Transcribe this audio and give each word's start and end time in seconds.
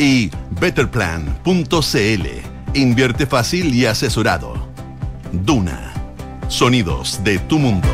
y 0.00 0.30
betterplan.cl. 0.58 2.26
Invierte 2.74 3.26
fácil 3.26 3.74
y 3.74 3.86
asesorado. 3.86 4.54
Duna. 5.30 5.92
Sonidos 6.48 7.22
de 7.22 7.38
tu 7.38 7.58
mundo. 7.58 7.88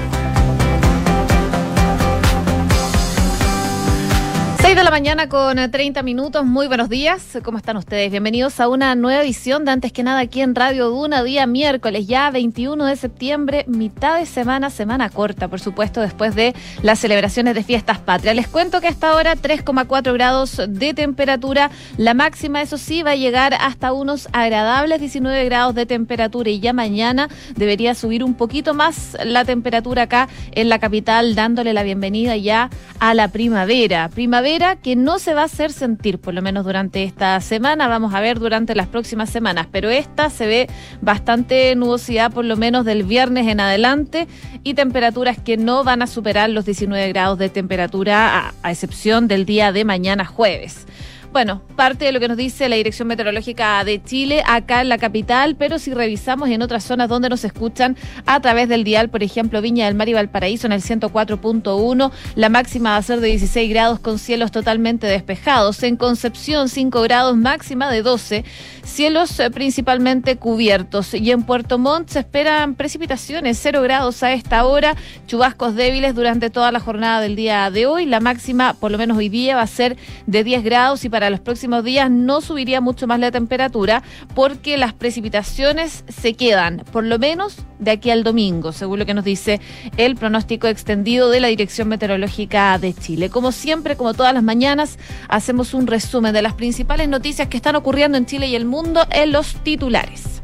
La 4.87 4.91
mañana 4.93 5.29
con 5.29 5.57
30 5.57 6.05
minutos. 6.05 6.47
Muy 6.47 6.69
buenos 6.69 6.89
días. 6.89 7.39
¿Cómo 7.43 7.59
están 7.59 7.77
ustedes? 7.77 8.09
Bienvenidos 8.13 8.61
a 8.61 8.69
una 8.69 8.95
nueva 8.95 9.25
edición 9.25 9.65
de 9.65 9.73
Antes 9.73 9.91
que 9.91 10.05
nada 10.05 10.21
aquí 10.21 10.43
en 10.43 10.55
Radio 10.55 10.91
Duna, 10.91 11.25
día 11.25 11.45
miércoles, 11.49 12.07
ya 12.07 12.31
21 12.31 12.85
de 12.85 12.95
septiembre, 12.95 13.65
mitad 13.67 14.21
de 14.21 14.27
semana, 14.27 14.71
semana 14.71 15.11
corta, 15.11 15.49
por 15.49 15.59
supuesto, 15.59 16.01
después 16.01 16.37
de 16.37 16.55
las 16.83 17.01
celebraciones 17.01 17.57
de 17.57 17.65
fiestas 17.65 17.99
patrias. 17.99 18.37
Les 18.37 18.47
cuento 18.47 18.81
que 18.81 18.87
hasta 18.87 19.11
ahora 19.11 19.35
3,4 19.35 20.13
grados 20.13 20.63
de 20.69 20.95
temperatura. 20.95 21.73
La 21.97 22.15
máxima, 22.15 22.63
eso 22.63 22.79
sí, 22.79 23.03
va 23.03 23.11
a 23.11 23.17
llegar 23.17 23.55
hasta 23.55 23.93
unos 23.93 24.29
agradables 24.33 25.01
19 25.01 25.47
grados 25.47 25.75
de 25.75 25.87
temperatura 25.87 26.49
y 26.49 26.61
ya 26.61 26.73
mañana 26.73 27.29
debería 27.57 27.97
subir 27.97 28.23
un 28.23 28.35
poquito 28.35 28.73
más 28.73 29.17
la 29.25 29.45
temperatura 29.45 30.03
acá 30.03 30.29
en 30.53 30.69
la 30.69 30.79
capital, 30.79 31.35
dándole 31.35 31.73
la 31.73 31.83
bienvenida 31.83 32.37
ya 32.37 32.71
a 33.01 33.15
la 33.15 33.27
primavera. 33.27 34.11
Primavera 34.11 34.76
que 34.77 34.97
no 34.97 35.19
se 35.19 35.35
va 35.35 35.43
a 35.43 35.45
hacer 35.47 35.73
sentir, 35.73 36.19
por 36.19 36.35
lo 36.35 36.43
menos 36.43 36.65
durante 36.65 37.03
esta 37.05 37.41
semana. 37.41 37.89
Vamos 37.89 38.15
a 38.15 38.21
ver 38.21 38.39
durante 38.39 38.75
las 38.75 38.87
próximas 38.87 39.31
semanas, 39.31 39.67
pero 39.71 39.91
esta 39.91 40.31
se 40.31 40.47
ve 40.47 40.69
bastante 41.01 41.75
nubosidad, 41.77 42.33
por 42.33 42.45
lo 42.45 42.57
menos 42.57 42.85
del 42.85 43.05
viernes 43.05 43.47
en 43.49 43.61
adelante, 43.61 44.29
y 44.63 44.75
temperaturas 44.75 45.39
que 45.39 45.57
no 45.57 45.85
van 45.85 46.03
a 46.03 46.07
superar 46.07 46.51
los 46.51 46.65
19 46.65 47.09
grados 47.09 47.39
de 47.39 47.49
temperatura, 47.49 48.53
a, 48.63 48.71
excepción 48.71 49.29
del 49.29 49.47
día 49.47 49.73
de 49.73 49.85
mañana 49.85 50.25
jueves. 50.25 50.87
Bueno, 51.33 51.61
parte 51.77 52.07
de 52.07 52.13
lo 52.13 52.21
que 52.21 52.29
nos 52.29 52.37
dice 52.37 52.69
la 52.69 52.77
Dirección 52.77 53.09
Meteorológica 53.09 53.85
de 53.85 54.03
Chile 54.03 54.43
acá 54.47 54.81
en 54.81 54.89
la 54.89 54.97
capital, 54.97 55.55
pero 55.57 55.79
si 55.79 55.93
revisamos 55.93 56.49
en 56.49 56.63
otras 56.63 56.85
zonas 56.85 57.09
donde 57.09 57.29
nos 57.29 57.45
escuchan 57.45 57.97
a 58.25 58.41
través 58.41 58.69
del 58.69 58.85
dial, 58.85 59.11
por 59.11 59.23
ejemplo, 59.23 59.61
Viña 59.61 59.85
del 59.85 59.95
Mar 59.95 60.09
y 60.09 60.15
Valparaíso 60.15 60.67
en 60.67 60.73
el 60.73 60.81
104.1, 60.81 62.11
la 62.37 62.49
máxima 62.49 62.91
va 62.91 62.97
a 62.97 63.03
ser 63.03 63.21
de 63.21 63.29
16 63.29 63.69
grados 63.69 64.01
con 64.01 64.19
cielos 64.19 64.51
totalmente 64.51 65.07
despejados. 65.07 65.83
En 65.83 65.97
Concepción, 65.97 66.71
5 66.71 67.03
grados, 67.03 67.37
máxima 67.37 67.91
de 67.91 68.03
12, 68.03 68.45
cielos 68.83 69.39
eh, 69.39 69.51
principalmente 69.51 70.37
cubiertos. 70.37 71.13
Y 71.13 71.33
en 71.33 71.43
Puerto 71.43 71.79
Montt 71.79 72.09
se 72.09 72.21
esperan 72.21 72.75
precipitaciones, 72.77 73.59
0 73.61 73.83
grados 73.83 74.23
a 74.23 74.33
esta 74.33 74.65
hora, 74.65 74.97
chubascos 75.27 75.75
débiles 75.75 76.15
durante 76.15 76.49
toda 76.49 76.73
la 76.73 76.81
jornada 76.81 77.21
del 77.21 77.37
día 77.37 77.71
de 77.71 77.85
hoy. 77.85 78.07
La 78.07 78.21
máxima, 78.21 78.75
por 78.75 78.91
lo 78.91 78.97
menos 78.97 79.19
hoy 79.19 79.29
día, 79.29 79.57
va 79.57 79.63
a 79.63 79.67
ser 79.67 79.97
de 80.27 80.45
10 80.45 80.65
grados 80.65 81.05
y 81.05 81.11
para 81.17 81.31
los 81.31 81.41
próximos 81.41 81.83
días 81.83 82.11
no 82.11 82.43
subiría 82.43 82.83
mucho 82.83 83.07
más 83.07 83.19
la 83.19 83.31
temperatura 83.31 84.03
porque 84.35 84.77
las 84.77 84.93
precipitaciones 84.93 86.05
se 86.09 86.35
quedan, 86.35 86.85
por 86.93 87.05
lo 87.05 87.19
menos 87.19 87.57
de 87.79 87.93
aquí 87.93 88.11
al 88.11 88.23
domingo, 88.23 88.71
según 88.71 88.99
lo 88.99 89.07
que 89.07 89.15
nos 89.15 89.25
dice 89.25 89.59
el 89.97 90.17
pronóstico 90.17 90.67
extendido 90.67 91.31
de 91.31 91.41
la 91.41 91.49
Dirección 91.49 91.89
Meteorológica 91.89 92.79
de 92.79 92.93
Chile. 92.93 93.31
Como 93.31 93.51
siempre, 93.51 93.97
como 93.97 94.13
todas 94.13 94.35
las 94.35 94.43
mañanas, 94.43 94.99
hacemos 95.27 95.73
un 95.73 95.87
resumen 95.87 96.35
de 96.35 96.43
las 96.43 96.53
principales 96.53 97.09
noticias 97.09 97.49
que 97.49 97.57
están 97.57 97.77
ocurriendo 97.77 98.19
en 98.19 98.27
Chile 98.27 98.49
y 98.49 98.55
el 98.55 98.67
mundo 98.67 99.01
en 99.11 99.33
los 99.33 99.55
titulares. 99.63 100.43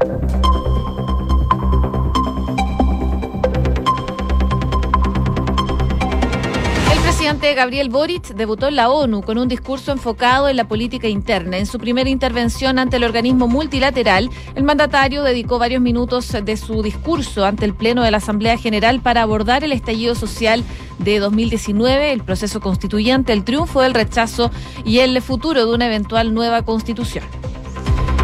Gabriel 7.51 7.89
Boric 7.89 8.29
debutó 8.29 8.69
en 8.69 8.77
la 8.77 8.89
ONU 8.89 9.21
con 9.21 9.37
un 9.37 9.49
discurso 9.49 9.91
enfocado 9.91 10.47
en 10.47 10.55
la 10.55 10.67
política 10.67 11.09
interna. 11.09 11.57
En 11.57 11.65
su 11.65 11.77
primera 11.77 12.09
intervención 12.09 12.79
ante 12.79 12.95
el 12.95 13.03
organismo 13.03 13.49
multilateral, 13.49 14.29
el 14.55 14.63
mandatario 14.63 15.23
dedicó 15.23 15.59
varios 15.59 15.81
minutos 15.81 16.31
de 16.31 16.55
su 16.55 16.81
discurso 16.81 17.45
ante 17.45 17.65
el 17.65 17.75
Pleno 17.75 18.01
de 18.01 18.11
la 18.11 18.17
Asamblea 18.17 18.57
General 18.57 19.01
para 19.01 19.21
abordar 19.21 19.65
el 19.65 19.73
estallido 19.73 20.15
social 20.15 20.63
de 20.99 21.19
2019, 21.19 22.13
el 22.13 22.23
proceso 22.23 22.61
constituyente, 22.61 23.33
el 23.33 23.43
triunfo 23.43 23.81
del 23.81 23.93
rechazo 23.93 24.49
y 24.85 24.99
el 24.99 25.21
futuro 25.21 25.65
de 25.65 25.75
una 25.75 25.87
eventual 25.87 26.33
nueva 26.33 26.61
constitución. 26.61 27.25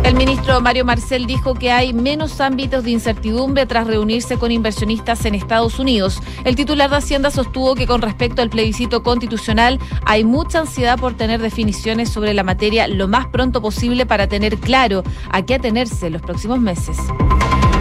El 0.04 0.16
ministro 0.16 0.60
Mario 0.62 0.86
Marcel 0.86 1.26
dijo 1.28 1.54
que 1.54 1.72
hay 1.72 1.94
menos 1.94 2.42
ámbitos 2.42 2.84
de 2.84 2.92
incertidumbre 2.92 3.66
tras 3.66 3.88
reunirse 3.88 4.38
con 4.38 4.52
inversionistas 4.52 5.26
en 5.26 5.36
Estados 5.36 5.80
Unidos. 5.80 6.22
El 6.46 6.56
titular 6.56 6.90
de 6.90 6.98
Hacienda 6.98 7.32
sostuvo 7.32 7.76
que 7.76 7.88
con 7.88 8.02
respecto 8.02 8.42
al 8.42 8.50
plebiscito 8.50 9.04
constitucional 9.04 9.80
hay 10.06 10.24
mucha 10.24 10.60
ansiedad 10.60 10.98
por 10.98 11.16
tener 11.16 11.42
definiciones 11.42 12.10
sobre 12.10 12.34
la 12.34 12.44
materia 12.44 12.88
lo 12.88 13.08
más 13.08 13.28
pronto 13.28 13.62
posible 13.62 14.06
para 14.06 14.28
tener 14.28 14.58
claro 14.58 15.04
a 15.32 15.44
qué 15.44 15.56
atenerse 15.56 16.08
en 16.08 16.14
los 16.14 16.22
próximos 16.22 16.60
meses. 16.60 16.98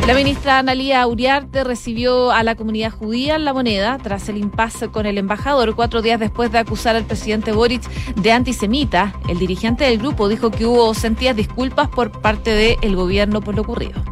La 0.08 0.14
ministra 0.14 0.58
Analía 0.58 1.06
Uriarte 1.06 1.64
recibió 1.64 2.30
a 2.30 2.42
la 2.42 2.54
comunidad 2.54 2.90
judía 2.92 3.36
en 3.36 3.44
la 3.44 3.52
moneda 3.52 3.98
tras 4.02 4.30
el 4.30 4.38
impasse 4.38 4.88
con 4.88 5.04
el 5.04 5.18
embajador 5.18 5.74
cuatro 5.74 6.00
días 6.00 6.18
después 6.18 6.50
de 6.50 6.56
acusar 6.56 6.96
al 6.96 7.04
presidente 7.04 7.52
Boric 7.52 7.82
de 8.14 8.32
antisemita. 8.32 9.12
El 9.28 9.38
dirigente 9.38 9.84
del 9.84 9.98
grupo 9.98 10.30
dijo 10.30 10.50
que 10.50 10.64
hubo 10.64 10.94
sentidas 10.94 11.36
disculpas 11.36 11.90
por 11.90 12.22
parte 12.22 12.52
del 12.52 12.96
gobierno 12.96 13.42
por 13.42 13.54
lo 13.54 13.60
ocurrido. 13.60 14.02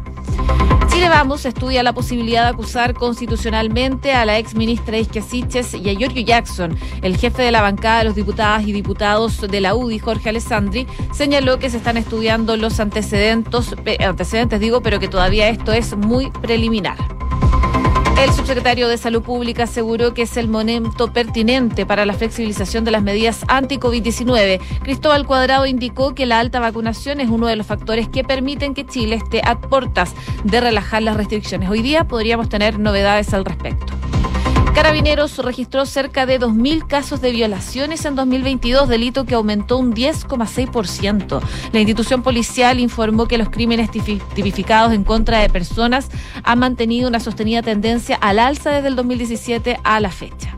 Chile 0.97 1.09
Vamos 1.09 1.45
estudia 1.45 1.83
la 1.83 1.93
posibilidad 1.93 2.45
de 2.45 2.49
acusar 2.49 2.95
constitucionalmente 2.95 4.13
a 4.13 4.25
la 4.25 4.39
ex 4.39 4.55
ministra 4.55 4.97
Isquia 4.97 5.21
Siches 5.21 5.75
y 5.75 5.91
a 5.91 5.93
Giorgio 5.93 6.23
Jackson. 6.23 6.75
El 7.03 7.17
jefe 7.17 7.43
de 7.43 7.51
la 7.51 7.61
bancada 7.61 7.99
de 7.99 8.05
los 8.05 8.15
diputadas 8.15 8.67
y 8.67 8.71
diputados 8.73 9.39
de 9.41 9.61
la 9.61 9.75
UDI, 9.75 9.99
Jorge 9.99 10.29
Alessandri, 10.29 10.87
señaló 11.13 11.59
que 11.59 11.69
se 11.69 11.77
están 11.77 11.97
estudiando 11.97 12.57
los 12.57 12.79
antecedentes, 12.79 13.75
antecedentes 13.99 14.59
digo, 14.59 14.81
pero 14.81 14.99
que 14.99 15.07
todavía 15.07 15.49
esto 15.49 15.71
es 15.71 15.95
muy 15.95 16.31
preliminar. 16.31 16.97
El 18.19 18.33
subsecretario 18.33 18.87
de 18.87 18.97
Salud 18.97 19.21
Pública 19.21 19.63
aseguró 19.63 20.15
que 20.15 20.23
es 20.23 20.37
el 20.37 20.49
momento 20.49 21.13
pertinente 21.13 21.85
para 21.85 22.03
la 22.03 22.13
flexibilización 22.13 22.83
de 22.83 22.89
las 22.89 23.03
medidas 23.03 23.45
anti-COVID-19. 23.47 24.59
Cristóbal 24.81 25.27
Cuadrado 25.27 25.67
indicó 25.67 26.15
que 26.15 26.25
la 26.25 26.39
alta 26.39 26.59
vacunación 26.59 27.19
es 27.21 27.29
uno 27.29 27.45
de 27.45 27.55
los 27.55 27.67
factores 27.67 28.09
que 28.09 28.23
permiten 28.23 28.73
que 28.73 28.87
Chile 28.87 29.17
esté 29.17 29.41
a 29.45 29.61
portas 29.61 30.15
de 30.43 30.59
relajar 30.59 31.03
las 31.03 31.15
restricciones. 31.15 31.69
Hoy 31.69 31.83
día 31.83 32.07
podríamos 32.07 32.49
tener 32.49 32.79
novedades 32.79 33.35
al 33.35 33.45
respecto. 33.45 33.93
Carabineros 34.77 35.35
registró 35.39 35.87
cerca 35.87 36.27
de 36.27 36.39
2.000 36.39 36.85
casos 36.85 37.19
de 37.19 37.31
violaciones 37.31 38.05
en 38.05 38.13
2022, 38.13 38.87
delito 38.87 39.25
que 39.25 39.33
aumentó 39.33 39.79
un 39.79 39.91
10,6%. 39.91 41.41
La 41.71 41.79
institución 41.79 42.21
policial 42.21 42.79
informó 42.79 43.27
que 43.27 43.39
los 43.39 43.49
crímenes 43.49 43.89
tipificados 43.89 44.93
en 44.93 45.03
contra 45.03 45.39
de 45.39 45.49
personas 45.49 46.09
han 46.43 46.59
mantenido 46.59 47.09
una 47.09 47.19
sostenida 47.19 47.63
tendencia 47.63 48.17
al 48.17 48.37
alza 48.37 48.69
desde 48.69 48.89
el 48.89 48.95
2017 48.95 49.79
a 49.83 49.99
la 49.99 50.11
fecha. 50.11 50.55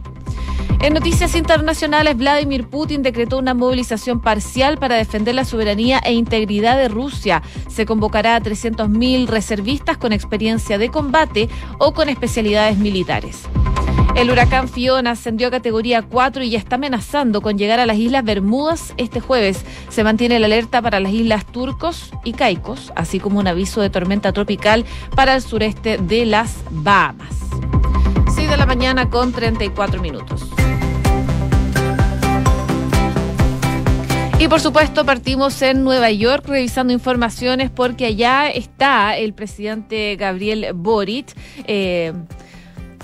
En 0.82 0.94
noticias 0.94 1.34
internacionales, 1.34 2.18
Vladimir 2.18 2.68
Putin 2.68 3.02
decretó 3.04 3.38
una 3.38 3.54
movilización 3.54 4.20
parcial 4.20 4.78
para 4.78 4.96
defender 4.96 5.34
la 5.34 5.46
soberanía 5.46 6.00
e 6.00 6.12
integridad 6.12 6.76
de 6.76 6.90
Rusia. 6.90 7.42
Se 7.70 7.86
convocará 7.86 8.36
a 8.36 8.42
300.000 8.42 9.28
reservistas 9.28 9.98
con 9.98 10.12
experiencia 10.12 10.78
de 10.78 10.90
combate 10.90 11.48
o 11.78 11.94
con 11.94 12.10
especialidades 12.10 12.78
militares. 12.78 13.48
El 14.16 14.30
huracán 14.30 14.68
Fiona 14.68 15.12
ascendió 15.12 15.48
a 15.48 15.52
categoría 15.52 16.02
4 16.02 16.44
y 16.44 16.50
ya 16.50 16.58
está 16.58 16.76
amenazando 16.76 17.42
con 17.42 17.58
llegar 17.58 17.80
a 17.80 17.86
las 17.86 17.98
Islas 17.98 18.26
Bermudas 18.26 18.94
este 18.98 19.22
jueves. 19.22 19.64
Se 19.88 20.04
mantiene 20.04 20.40
la 20.40 20.48
alerta 20.48 20.82
para 20.82 21.00
las 21.00 21.14
Islas 21.14 21.46
Turcos 21.46 22.12
y 22.26 22.34
Caicos, 22.34 22.92
así 22.96 23.20
como 23.20 23.40
un 23.40 23.48
aviso 23.48 23.80
de 23.80 23.90
tormenta 23.90 24.34
tropical 24.34 24.84
para 25.16 25.36
el 25.36 25.42
sureste 25.42 25.98
de 25.98 26.26
las 26.26 26.58
Bahamas. 26.70 27.34
6 28.36 28.50
de 28.50 28.58
la 28.58 28.66
mañana 28.66 29.10
con 29.10 29.32
34 29.32 30.02
minutos. 30.02 30.50
Y 34.40 34.48
por 34.48 34.62
supuesto 34.62 35.06
partimos 35.06 35.62
en 35.62 35.84
Nueva 35.84 36.12
York 36.12 36.46
revisando 36.48 36.94
informaciones 36.94 37.70
porque 37.70 38.06
allá 38.06 38.50
está 38.50 39.18
el 39.18 39.34
presidente 39.34 40.16
Gabriel 40.16 40.68
Boric. 40.74 41.36
Eh, 41.68 42.14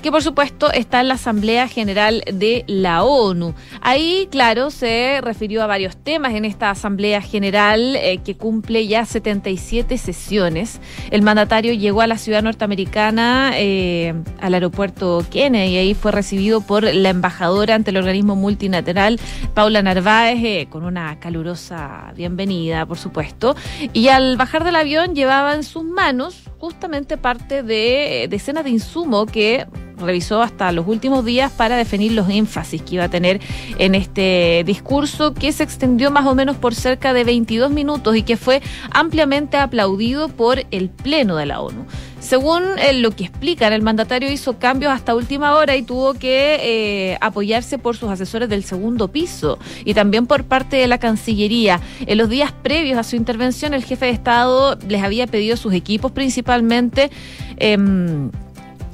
que 0.06 0.12
por 0.12 0.22
supuesto 0.22 0.72
está 0.72 1.02
en 1.02 1.08
la 1.08 1.16
Asamblea 1.16 1.68
General 1.68 2.24
de 2.32 2.64
la 2.68 3.04
ONU. 3.04 3.56
Ahí, 3.82 4.28
claro, 4.30 4.70
se 4.70 5.20
refirió 5.24 5.64
a 5.64 5.66
varios 5.66 5.98
temas 5.98 6.36
en 6.36 6.46
esta 6.46 6.70
Asamblea 6.70 7.24
General 7.24 7.96
eh, 7.96 8.20
que 8.24 8.38
cumple 8.38 8.86
ya 8.86 9.04
77 9.04 9.98
sesiones. 9.98 10.80
El 11.10 11.24
mandatario 11.24 11.74
llegó 11.74 12.02
a 12.02 12.08
la 12.08 12.20
ciudad 12.20 12.44
norteamericana, 12.44 13.54
eh, 13.56 14.14
al 14.40 14.54
aeropuerto 14.54 15.26
Kennedy, 15.32 15.74
y 15.74 15.78
ahí 15.78 15.94
fue 15.96 16.12
recibido 16.12 16.62
por 16.62 16.84
la 16.84 17.10
embajadora 17.10 17.74
ante 17.74 17.90
el 17.90 17.98
organismo 17.98 18.36
multilateral, 18.36 19.20
Paula 19.56 19.82
Narváez, 19.82 20.38
eh, 20.44 20.68
con 20.70 20.86
una 20.86 21.20
calurosa 21.20 22.14
bienvenida, 22.16 22.86
por 22.86 23.00
supuesto. 23.00 23.56
Y 23.92 24.10
al 24.10 24.38
bajar 24.38 24.66
del 24.66 24.76
avión 24.76 25.16
llevaba 25.16 25.56
en 25.56 25.64
sus 25.64 25.84
manos 25.84 26.44
justamente 26.60 27.18
parte 27.18 27.64
de 27.64 28.28
decenas 28.30 28.64
de 28.64 28.72
insumos 28.72 29.30
que 29.30 29.68
revisó 29.98 30.42
hasta 30.42 30.72
los 30.72 30.88
últimos 30.88 31.24
días 31.26 31.52
para 31.52 31.78
definir 31.78 32.12
los 32.12 32.30
énfasis 32.30 32.82
que 32.82 32.96
iba 32.96 33.06
a 33.06 33.10
tener 33.10 33.40
en 33.78 33.96
este 33.96 34.64
discurso 34.66 35.34
que 35.34 35.52
se 35.52 35.64
extendió 35.64 36.12
más 36.12 36.26
o 36.26 36.36
menos 36.36 36.58
por 36.58 36.76
cerca 36.76 37.14
de 37.14 37.24
22 37.24 37.72
minutos 37.72 38.16
y 38.16 38.24
que 38.24 38.38
fue 38.38 38.62
ampliamente 38.92 39.58
aplaudido 39.58 40.30
por 40.30 40.66
el 40.72 40.90
Pleno 40.90 41.36
de 41.36 41.46
la 41.46 41.62
ONU. 41.62 41.86
Según 42.26 42.64
eh, 42.80 42.94
lo 42.94 43.12
que 43.12 43.26
explican, 43.26 43.72
el 43.72 43.84
mandatario 43.84 44.32
hizo 44.32 44.58
cambios 44.58 44.92
hasta 44.92 45.14
última 45.14 45.54
hora 45.54 45.76
y 45.76 45.84
tuvo 45.84 46.16
que 46.16 46.58
eh, 46.60 47.18
apoyarse 47.22 47.78
por 47.78 47.96
sus 47.96 48.10
asesores 48.10 48.50
del 48.50 48.64
segundo 48.64 49.10
piso 49.10 49.60
y 49.84 49.94
también 49.94 50.26
por 50.26 50.44
parte 50.44 50.76
de 50.78 50.88
la 50.88 50.98
Cancillería. 50.98 51.80
En 52.08 52.18
los 52.18 52.28
días 52.28 52.52
previos 52.52 52.98
a 52.98 53.04
su 53.04 53.16
intervención, 53.16 53.76
el 53.76 53.84
jefe 53.84 54.08
de 54.08 54.12
Estado 54.12 54.76
les 54.88 55.04
había 55.04 55.28
pedido 55.28 55.54
a 55.54 55.58
sus 55.58 55.72
equipos 55.76 56.12
principalmente 56.14 57.12
em, 57.58 58.32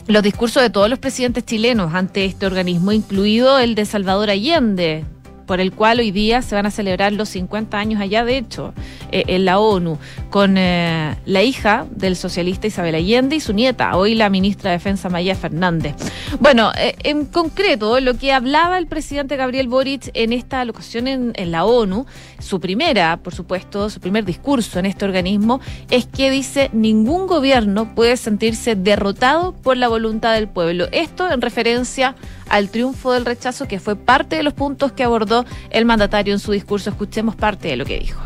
los 0.07 0.23
discursos 0.23 0.61
de 0.61 0.69
todos 0.69 0.89
los 0.89 0.99
presidentes 0.99 1.45
chilenos 1.45 1.93
ante 1.93 2.25
este 2.25 2.45
organismo, 2.45 2.91
incluido 2.91 3.59
el 3.59 3.75
de 3.75 3.85
Salvador 3.85 4.29
Allende, 4.29 5.05
por 5.51 5.59
el 5.59 5.73
cual 5.73 5.99
hoy 5.99 6.11
día 6.11 6.41
se 6.41 6.55
van 6.55 6.65
a 6.65 6.71
celebrar 6.71 7.11
los 7.11 7.27
50 7.27 7.77
años 7.77 7.99
allá, 7.99 8.23
de 8.23 8.37
hecho, 8.37 8.73
eh, 9.11 9.25
en 9.27 9.43
la 9.43 9.59
ONU, 9.59 9.97
con 10.29 10.57
eh, 10.57 11.17
la 11.25 11.43
hija 11.43 11.87
del 11.91 12.15
socialista 12.15 12.67
Isabel 12.67 12.95
Allende 12.95 13.35
y 13.35 13.41
su 13.41 13.51
nieta, 13.51 13.97
hoy 13.97 14.15
la 14.15 14.29
ministra 14.29 14.71
de 14.71 14.77
Defensa 14.77 15.09
Maya 15.09 15.35
Fernández. 15.35 15.95
Bueno, 16.39 16.71
eh, 16.77 16.95
en 17.03 17.25
concreto, 17.25 17.99
lo 17.99 18.13
que 18.13 18.31
hablaba 18.31 18.77
el 18.77 18.87
presidente 18.87 19.35
Gabriel 19.35 19.67
Boric 19.67 20.09
en 20.13 20.31
esta 20.31 20.63
locación 20.63 21.09
en, 21.09 21.33
en 21.35 21.51
la 21.51 21.65
ONU, 21.65 22.05
su 22.39 22.61
primera, 22.61 23.17
por 23.17 23.35
supuesto, 23.35 23.89
su 23.89 23.99
primer 23.99 24.23
discurso 24.23 24.79
en 24.79 24.85
este 24.85 25.03
organismo, 25.03 25.59
es 25.89 26.05
que 26.05 26.31
dice 26.31 26.69
ningún 26.71 27.27
gobierno 27.27 27.93
puede 27.93 28.15
sentirse 28.15 28.77
derrotado 28.77 29.51
por 29.51 29.75
la 29.75 29.89
voluntad 29.89 30.33
del 30.33 30.47
pueblo. 30.47 30.87
Esto 30.93 31.29
en 31.29 31.41
referencia 31.41 32.15
al 32.51 32.69
triunfo 32.69 33.13
del 33.13 33.25
rechazo, 33.25 33.67
que 33.67 33.79
fue 33.79 33.95
parte 33.95 34.35
de 34.35 34.43
los 34.43 34.53
puntos 34.53 34.91
que 34.91 35.03
abordó 35.03 35.45
el 35.69 35.85
mandatario 35.85 36.33
en 36.33 36.39
su 36.39 36.51
discurso. 36.51 36.89
Escuchemos 36.89 37.35
parte 37.35 37.69
de 37.69 37.77
lo 37.77 37.85
que 37.85 37.99
dijo. 37.99 38.21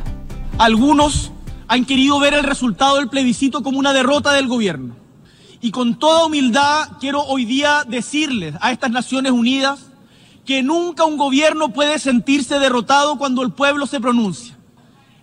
Algunos 0.58 1.32
han 1.68 1.86
querido 1.86 2.20
ver 2.20 2.34
el 2.34 2.44
resultado 2.44 2.98
del 2.98 3.08
plebiscito 3.08 3.62
como 3.62 3.78
una 3.78 3.94
derrota 3.94 4.34
del 4.34 4.48
gobierno. 4.48 4.96
Y 5.62 5.72
con 5.72 6.00
toda 6.00 6.26
humildad 6.26 6.90
quiero 7.00 7.22
hoy 7.22 7.46
día 7.46 7.84
decirles 7.88 8.56
a 8.62 8.72
estas 8.72 8.90
Naciones 8.90 9.32
Unidas 9.32 9.92
que 10.44 10.64
nunca 10.64 11.06
un 11.06 11.18
gobierno 11.18 11.70
puede 11.70 12.00
sentirse 12.00 12.60
derrotado 12.60 13.18
cuando 13.18 13.44
el 13.44 13.52
pueblo 13.52 13.86
se 13.86 14.00
pronuncia. 14.00 14.56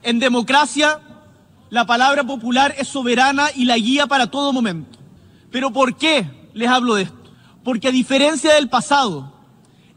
En 0.03 0.19
democracia, 0.19 1.01
la 1.71 1.87
palabra 1.87 2.25
popular 2.25 2.75
es 2.79 2.89
soberana 2.89 3.49
y 3.55 3.65
la 3.65 3.77
guía 3.79 4.07
para 4.07 4.29
todo 4.29 4.53
momento. 4.53 4.99
Pero 5.51 5.73
¿por 5.73 5.97
qué 5.97 6.29
les 6.55 6.69
hablo 6.69 6.95
de 6.95 7.03
esto? 7.03 7.22
Porque 7.65 7.89
a 7.89 7.93
diferencia 7.93 8.55
del 8.55 8.69
pasado, 8.69 9.33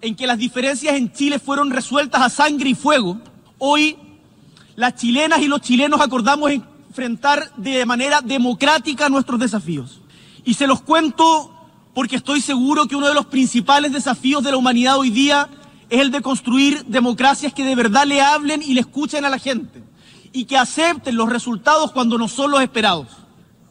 en 0.01 0.15
que 0.15 0.27
las 0.27 0.37
diferencias 0.37 0.95
en 0.95 1.11
Chile 1.11 1.39
fueron 1.39 1.71
resueltas 1.71 2.21
a 2.21 2.29
sangre 2.29 2.69
y 2.69 2.75
fuego, 2.75 3.19
hoy 3.57 3.97
las 4.75 4.95
chilenas 4.95 5.39
y 5.39 5.47
los 5.47 5.61
chilenos 5.61 6.01
acordamos 6.01 6.51
enfrentar 6.51 7.51
de 7.57 7.85
manera 7.85 8.21
democrática 8.21 9.09
nuestros 9.09 9.39
desafíos. 9.39 10.01
Y 10.43 10.53
se 10.53 10.67
los 10.67 10.81
cuento 10.81 11.51
porque 11.93 12.17
estoy 12.17 12.41
seguro 12.41 12.87
que 12.87 12.95
uno 12.95 13.07
de 13.07 13.13
los 13.13 13.25
principales 13.25 13.91
desafíos 13.91 14.43
de 14.43 14.51
la 14.51 14.57
humanidad 14.57 14.97
hoy 14.97 15.09
día 15.09 15.49
es 15.89 16.01
el 16.01 16.11
de 16.11 16.21
construir 16.21 16.85
democracias 16.85 17.53
que 17.53 17.63
de 17.63 17.75
verdad 17.75 18.05
le 18.05 18.21
hablen 18.21 18.61
y 18.61 18.73
le 18.73 18.81
escuchen 18.81 19.25
a 19.25 19.29
la 19.29 19.39
gente 19.39 19.83
y 20.33 20.45
que 20.45 20.57
acepten 20.57 21.15
los 21.15 21.29
resultados 21.29 21.91
cuando 21.93 22.17
no 22.17 22.27
son 22.27 22.51
los 22.51 22.61
esperados. 22.61 23.07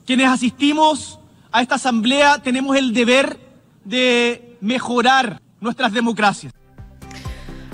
Quienes 0.06 0.28
asistimos 0.28 1.18
a 1.52 1.60
esta 1.60 1.74
asamblea 1.74 2.42
tenemos 2.42 2.76
el 2.76 2.94
deber 2.94 3.38
de 3.84 4.56
mejorar 4.60 5.40
nuestras 5.60 5.92
democracias. 5.92 6.52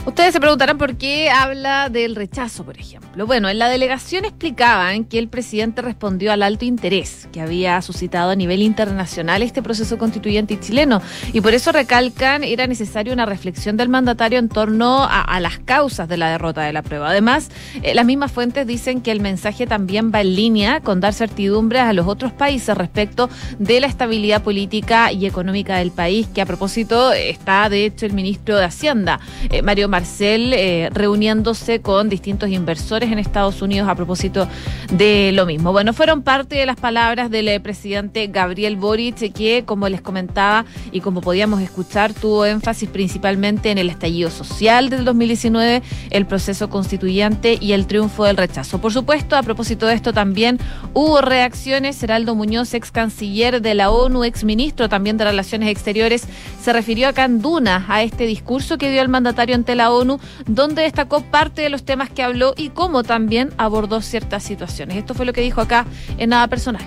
Ustedes 0.06 0.32
se 0.32 0.40
preguntarán 0.40 0.78
por 0.78 0.96
qué 0.96 1.28
habla 1.28 1.90
del 1.90 2.16
rechazo, 2.16 2.64
por 2.64 2.78
ejemplo. 2.78 3.26
Bueno, 3.26 3.50
en 3.50 3.58
la 3.58 3.68
delegación 3.68 4.24
explicaban 4.24 5.04
que 5.04 5.18
el 5.18 5.28
presidente 5.28 5.82
respondió 5.82 6.32
al 6.32 6.42
alto 6.42 6.64
interés 6.64 7.28
que 7.32 7.42
había 7.42 7.82
suscitado 7.82 8.30
a 8.30 8.34
nivel 8.34 8.62
internacional 8.62 9.42
este 9.42 9.62
proceso 9.62 9.98
constituyente 9.98 10.58
chileno 10.58 11.02
y 11.34 11.42
por 11.42 11.52
eso 11.52 11.70
recalcan 11.70 12.44
era 12.44 12.66
necesaria 12.66 13.12
una 13.12 13.26
reflexión 13.26 13.76
del 13.76 13.90
mandatario 13.90 14.38
en 14.38 14.48
torno 14.48 15.06
a, 15.08 15.38
las 15.38 15.58
causas 15.58 16.08
de 16.08 16.16
la 16.16 16.30
derrota 16.30 16.62
de 16.62 16.72
la 16.72 16.82
prueba. 16.82 17.10
Además, 17.10 17.50
eh, 17.82 17.94
las 17.94 18.06
mismas 18.06 18.32
fuentes 18.32 18.66
dicen 18.66 19.02
que 19.02 19.10
el 19.10 19.20
mensaje 19.20 19.66
también 19.66 20.10
va 20.12 20.22
en 20.22 20.34
línea 20.34 20.80
con 20.80 21.00
dar 21.00 21.12
certidumbres 21.12 21.82
a 21.82 21.92
los 21.92 22.06
otros 22.06 22.32
países 22.32 22.76
respecto 22.76 23.28
de 23.58 23.80
la 23.80 23.86
estabilidad 23.86 24.42
política 24.42 25.12
y 25.12 25.26
económica 25.26 25.76
del 25.76 25.90
país, 25.90 26.26
que 26.26 26.40
a 26.40 26.46
propósito 26.46 27.12
está 27.12 27.68
de 27.68 27.84
hecho 27.84 28.06
el 28.06 28.14
ministro 28.14 28.56
de 28.56 28.64
Hacienda, 28.64 29.20
eh, 29.50 29.60
Mario 29.60 29.89
Marcel 29.90 30.54
eh, 30.54 30.88
reuniéndose 30.92 31.80
con 31.80 32.08
distintos 32.08 32.48
inversores 32.48 33.12
en 33.12 33.18
Estados 33.18 33.60
Unidos 33.60 33.88
a 33.88 33.94
propósito 33.94 34.48
de 34.92 35.32
lo 35.32 35.44
mismo. 35.44 35.72
Bueno, 35.72 35.92
fueron 35.92 36.22
parte 36.22 36.56
de 36.56 36.66
las 36.66 36.76
palabras 36.76 37.30
del 37.30 37.48
eh, 37.48 37.60
presidente 37.60 38.28
Gabriel 38.28 38.76
Boric, 38.76 39.32
que 39.32 39.64
como 39.66 39.88
les 39.88 40.00
comentaba 40.00 40.64
y 40.92 41.00
como 41.00 41.20
podíamos 41.20 41.60
escuchar, 41.60 42.14
tuvo 42.14 42.46
énfasis 42.46 42.88
principalmente 42.88 43.70
en 43.70 43.78
el 43.78 43.90
estallido 43.90 44.30
social 44.30 44.88
del 44.90 45.04
2019, 45.04 45.82
el 46.10 46.26
proceso 46.26 46.70
constituyente 46.70 47.58
y 47.60 47.72
el 47.72 47.86
triunfo 47.86 48.24
del 48.24 48.36
rechazo. 48.36 48.80
Por 48.80 48.92
supuesto, 48.92 49.36
a 49.36 49.42
propósito 49.42 49.86
de 49.86 49.94
esto 49.94 50.12
también 50.12 50.58
hubo 50.94 51.20
reacciones. 51.20 52.02
Heraldo 52.02 52.34
Muñoz, 52.34 52.72
ex 52.74 52.90
canciller 52.90 53.60
de 53.60 53.74
la 53.74 53.90
ONU, 53.90 54.24
ex 54.24 54.44
ministro 54.44 54.88
también 54.88 55.16
de 55.16 55.24
Relaciones 55.24 55.68
Exteriores, 55.68 56.26
se 56.62 56.72
refirió 56.72 57.08
acá 57.08 57.24
en 57.24 57.40
Duna 57.40 57.86
a 57.88 58.02
este 58.02 58.26
discurso 58.26 58.78
que 58.78 58.90
dio 58.90 59.02
el 59.02 59.08
mandatario 59.08 59.54
ante 59.54 59.74
la 59.74 59.79
ONU, 59.88 60.18
donde 60.46 60.82
destacó 60.82 61.22
parte 61.22 61.62
de 61.62 61.70
los 61.70 61.84
temas 61.84 62.10
que 62.10 62.22
habló 62.22 62.52
y 62.56 62.68
cómo 62.68 63.02
también 63.02 63.48
abordó 63.56 64.02
ciertas 64.02 64.42
situaciones. 64.42 64.96
Esto 64.96 65.14
fue 65.14 65.24
lo 65.24 65.32
que 65.32 65.40
dijo 65.40 65.60
acá 65.60 65.86
en 66.18 66.30
Nada 66.30 66.48
Personal. 66.48 66.82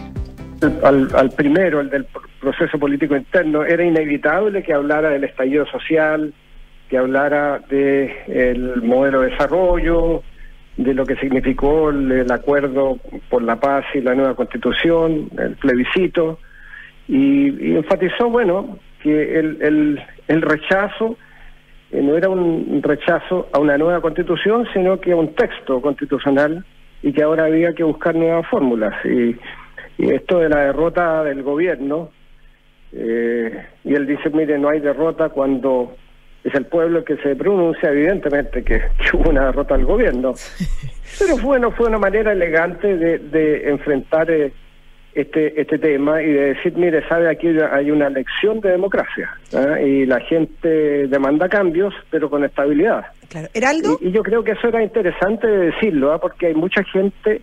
Al, 0.84 1.32
primero, 1.32 1.82
el 1.82 1.90
del 1.90 2.06
proceso 2.40 2.78
político 2.78 3.16
interno, 3.16 3.66
era 3.66 3.84
inevitable 3.84 4.64
que 4.64 4.74
hablara 4.74 5.10
del 5.10 5.24
estallido 5.24 5.66
social, 5.66 6.34
que 6.90 6.98
hablara 6.98 7.60
del 7.70 8.82
modelo 8.82 9.22
de 9.22 9.32
desarrollo, 9.32 10.24
de 10.78 10.94
lo 10.94 11.06
que 11.06 11.16
significó 11.18 11.90
el, 11.90 12.32
acuerdo 12.32 12.98
por 13.30 13.42
la 13.44 13.58
paz 13.58 13.86
y 13.94 14.02
la 14.02 14.16
nueva 14.16 14.36
constitución, 14.36 15.30
el 15.38 15.56
plebiscito, 15.56 16.40
y, 17.08 17.76
enfatizó, 17.76 18.30
bueno, 18.30 18.80
que 19.02 19.40
el, 19.40 20.02
el 20.28 20.42
rechazo 20.42 21.18
eh, 21.94 22.02
no 22.02 22.18
era 22.18 22.28
un 22.28 22.82
rechazo 22.82 23.48
a 23.52 23.60
una 23.60 23.78
nueva 23.78 24.02
constitución, 24.02 24.68
sino 24.74 25.00
que 25.00 25.12
a 25.12 25.16
un 25.16 25.36
texto 25.36 25.80
constitucional 25.80 26.66
y 27.04 27.14
que 27.14 27.22
ahora 27.22 27.46
había 27.46 27.74
que 27.74 27.84
buscar 27.84 28.16
nuevas 28.16 28.48
fórmulas. 28.48 28.94
Y, 29.06 29.38
esto 30.00 30.40
de 30.40 30.50
la 30.50 30.66
derrota 30.66 31.24
del 31.24 31.44
gobierno, 31.44 32.10
eh, 32.92 33.64
y 33.84 33.94
él 33.94 34.08
dice, 34.08 34.32
mire, 34.32 34.58
no 34.58 34.70
hay 34.70 34.80
derrota 34.80 35.30
cuando 35.30 35.96
es 36.44 36.54
el 36.56 36.66
pueblo 36.66 37.00
el 37.00 37.06
que 37.06 37.16
se 37.18 37.36
pronuncia, 37.36 37.92
evidentemente 37.92 38.64
que, 38.64 38.82
hubo 39.14 39.30
una 39.30 39.46
derrota 39.46 39.78
del 39.78 39.86
gobierno. 39.86 40.34
Pero 41.20 41.38
bueno, 41.38 41.72
fue 41.72 41.88
una 41.88 42.00
manera 42.00 42.32
elegante 42.32 42.98
de, 42.98 43.20
de 43.20 43.70
enfrentar 43.70 44.32
eh, 44.32 44.52
este, 45.16 45.60
este 45.60 45.78
tema 45.78 46.22
y 46.22 46.32
de 46.32 46.54
decir, 46.54 46.74
mire, 46.76 47.08
sabe, 47.08 47.30
aquí 47.30 47.48
hay 47.48 47.92
una 47.92 48.10
lección 48.10 48.60
de 48.62 48.72
democracia 48.72 49.30
¿ah? 49.54 49.80
y 49.80 50.06
la 50.06 50.20
gente 50.22 51.08
demanda 51.08 51.48
cambios, 51.48 51.94
pero 52.10 52.30
con 52.30 52.44
estabilidad. 52.44 53.06
Claro. 53.30 53.48
¿Heraldo? 53.54 54.00
Y, 54.02 54.12
yo 54.12 54.24
creo 54.24 54.44
que 54.44 54.52
eso 54.52 54.68
era 54.68 54.82
interesante 54.82 55.48
de 55.48 55.72
decirlo, 55.72 56.12
¿ah? 56.14 56.20
porque 56.20 56.48
hay 56.48 56.56
mucha 56.56 56.84
gente 56.84 57.42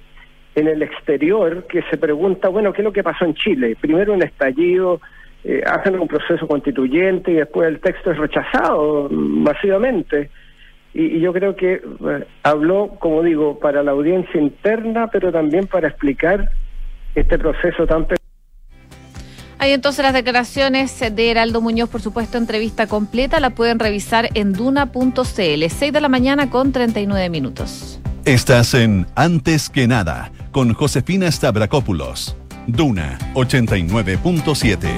en 0.55 0.67
el 0.67 0.83
exterior 0.83 1.67
que 1.69 1.83
se 1.83 1.97
pregunta, 1.97 2.49
bueno, 2.49 2.73
¿qué 2.73 2.83
es 2.83 2.85
lo 2.85 2.93
que 2.93 3.05
pasó 3.05 3.25
en 3.25 3.35
Chile? 3.35 3.77
Primero 3.81 4.15
un 4.15 4.23
estallido, 4.23 5.01
eh, 5.45 5.63
hacen 5.65 5.99
un 5.99 6.09
proceso 6.09 6.47
constituyente 6.49 7.31
y 7.31 7.35
después 7.35 7.69
el 7.69 7.81
texto 7.81 8.11
es 8.11 8.19
rechazado 8.19 9.09
masivamente. 9.11 10.31
Y, 10.93 11.19
y 11.19 11.21
yo 11.21 11.33
creo 11.33 11.55
que 11.55 11.75
eh, 11.75 12.25
habló, 12.43 12.89
como 12.99 13.23
digo, 13.23 13.61
para 13.61 13.85
la 13.85 13.93
audiencia 13.93 14.41
interna, 14.41 15.07
pero 15.07 15.31
también 15.31 15.69
para 15.69 15.87
explicar 15.87 16.51
este 17.15 17.39
proceso 17.39 17.87
tan 17.87 18.07
hay 19.61 19.73
entonces 19.73 20.03
las 20.03 20.15
declaraciones 20.15 20.99
de 20.99 21.31
Heraldo 21.31 21.61
Muñoz, 21.61 21.91
por 21.91 22.01
supuesto, 22.01 22.39
entrevista 22.39 22.87
completa, 22.87 23.41
la 23.41 23.51
pueden 23.51 23.79
revisar 23.79 24.31
en 24.33 24.55
duna.cl, 24.55 25.21
6 25.23 25.93
de 25.93 26.01
la 26.01 26.09
mañana 26.09 26.49
con 26.49 26.73
39 26.73 27.29
minutos. 27.29 28.01
Estás 28.25 28.73
en 28.73 29.07
Antes 29.17 29.69
que 29.69 29.87
nada, 29.87 30.33
con 30.51 30.73
Josefina 30.73 31.31
Stavrakopoulos, 31.31 32.39
Duna 32.69 33.19
89.7. 33.35 34.89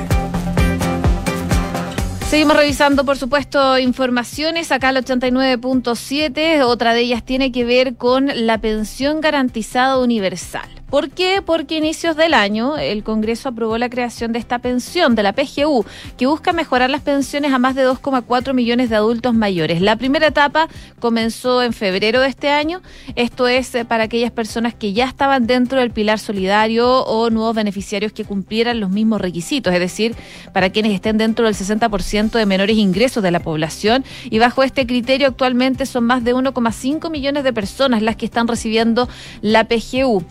Seguimos 2.28 2.56
revisando, 2.56 3.04
por 3.04 3.16
supuesto, 3.16 3.78
informaciones. 3.80 4.70
Acá 4.70 4.90
el 4.90 4.98
89.7, 4.98 6.62
otra 6.62 6.94
de 6.94 7.00
ellas 7.00 7.24
tiene 7.24 7.50
que 7.50 7.64
ver 7.64 7.96
con 7.96 8.30
la 8.32 8.58
pensión 8.58 9.20
garantizada 9.20 9.98
universal. 9.98 10.81
¿Por 10.92 11.08
qué? 11.08 11.40
Porque 11.40 11.76
a 11.76 11.78
inicios 11.78 12.16
del 12.16 12.34
año 12.34 12.76
el 12.76 13.02
Congreso 13.02 13.48
aprobó 13.48 13.78
la 13.78 13.88
creación 13.88 14.30
de 14.32 14.38
esta 14.38 14.58
pensión, 14.58 15.14
de 15.14 15.22
la 15.22 15.32
PGU, 15.32 15.86
que 16.18 16.26
busca 16.26 16.52
mejorar 16.52 16.90
las 16.90 17.00
pensiones 17.00 17.50
a 17.54 17.58
más 17.58 17.74
de 17.74 17.88
2,4 17.88 18.52
millones 18.52 18.90
de 18.90 18.96
adultos 18.96 19.32
mayores. 19.32 19.80
La 19.80 19.96
primera 19.96 20.26
etapa 20.26 20.68
comenzó 21.00 21.62
en 21.62 21.72
febrero 21.72 22.20
de 22.20 22.28
este 22.28 22.50
año. 22.50 22.82
Esto 23.16 23.48
es 23.48 23.74
eh, 23.74 23.86
para 23.86 24.04
aquellas 24.04 24.32
personas 24.32 24.74
que 24.74 24.92
ya 24.92 25.06
estaban 25.06 25.46
dentro 25.46 25.78
del 25.80 25.92
pilar 25.92 26.18
solidario 26.18 26.86
o 27.04 27.30
nuevos 27.30 27.56
beneficiarios 27.56 28.12
que 28.12 28.26
cumplieran 28.26 28.78
los 28.78 28.90
mismos 28.90 29.22
requisitos, 29.22 29.72
es 29.72 29.80
decir, 29.80 30.14
para 30.52 30.68
quienes 30.68 30.92
estén 30.92 31.16
dentro 31.16 31.46
del 31.46 31.54
60% 31.54 32.32
de 32.32 32.44
menores 32.44 32.76
ingresos 32.76 33.22
de 33.22 33.30
la 33.30 33.40
población. 33.40 34.04
Y 34.28 34.40
bajo 34.40 34.62
este 34.62 34.86
criterio 34.86 35.28
actualmente 35.28 35.86
son 35.86 36.04
más 36.04 36.22
de 36.22 36.34
1,5 36.34 37.10
millones 37.10 37.44
de 37.44 37.52
personas 37.54 38.02
las 38.02 38.16
que 38.16 38.26
están 38.26 38.46
recibiendo 38.46 39.08
la 39.40 39.64
PGU. 39.64 40.22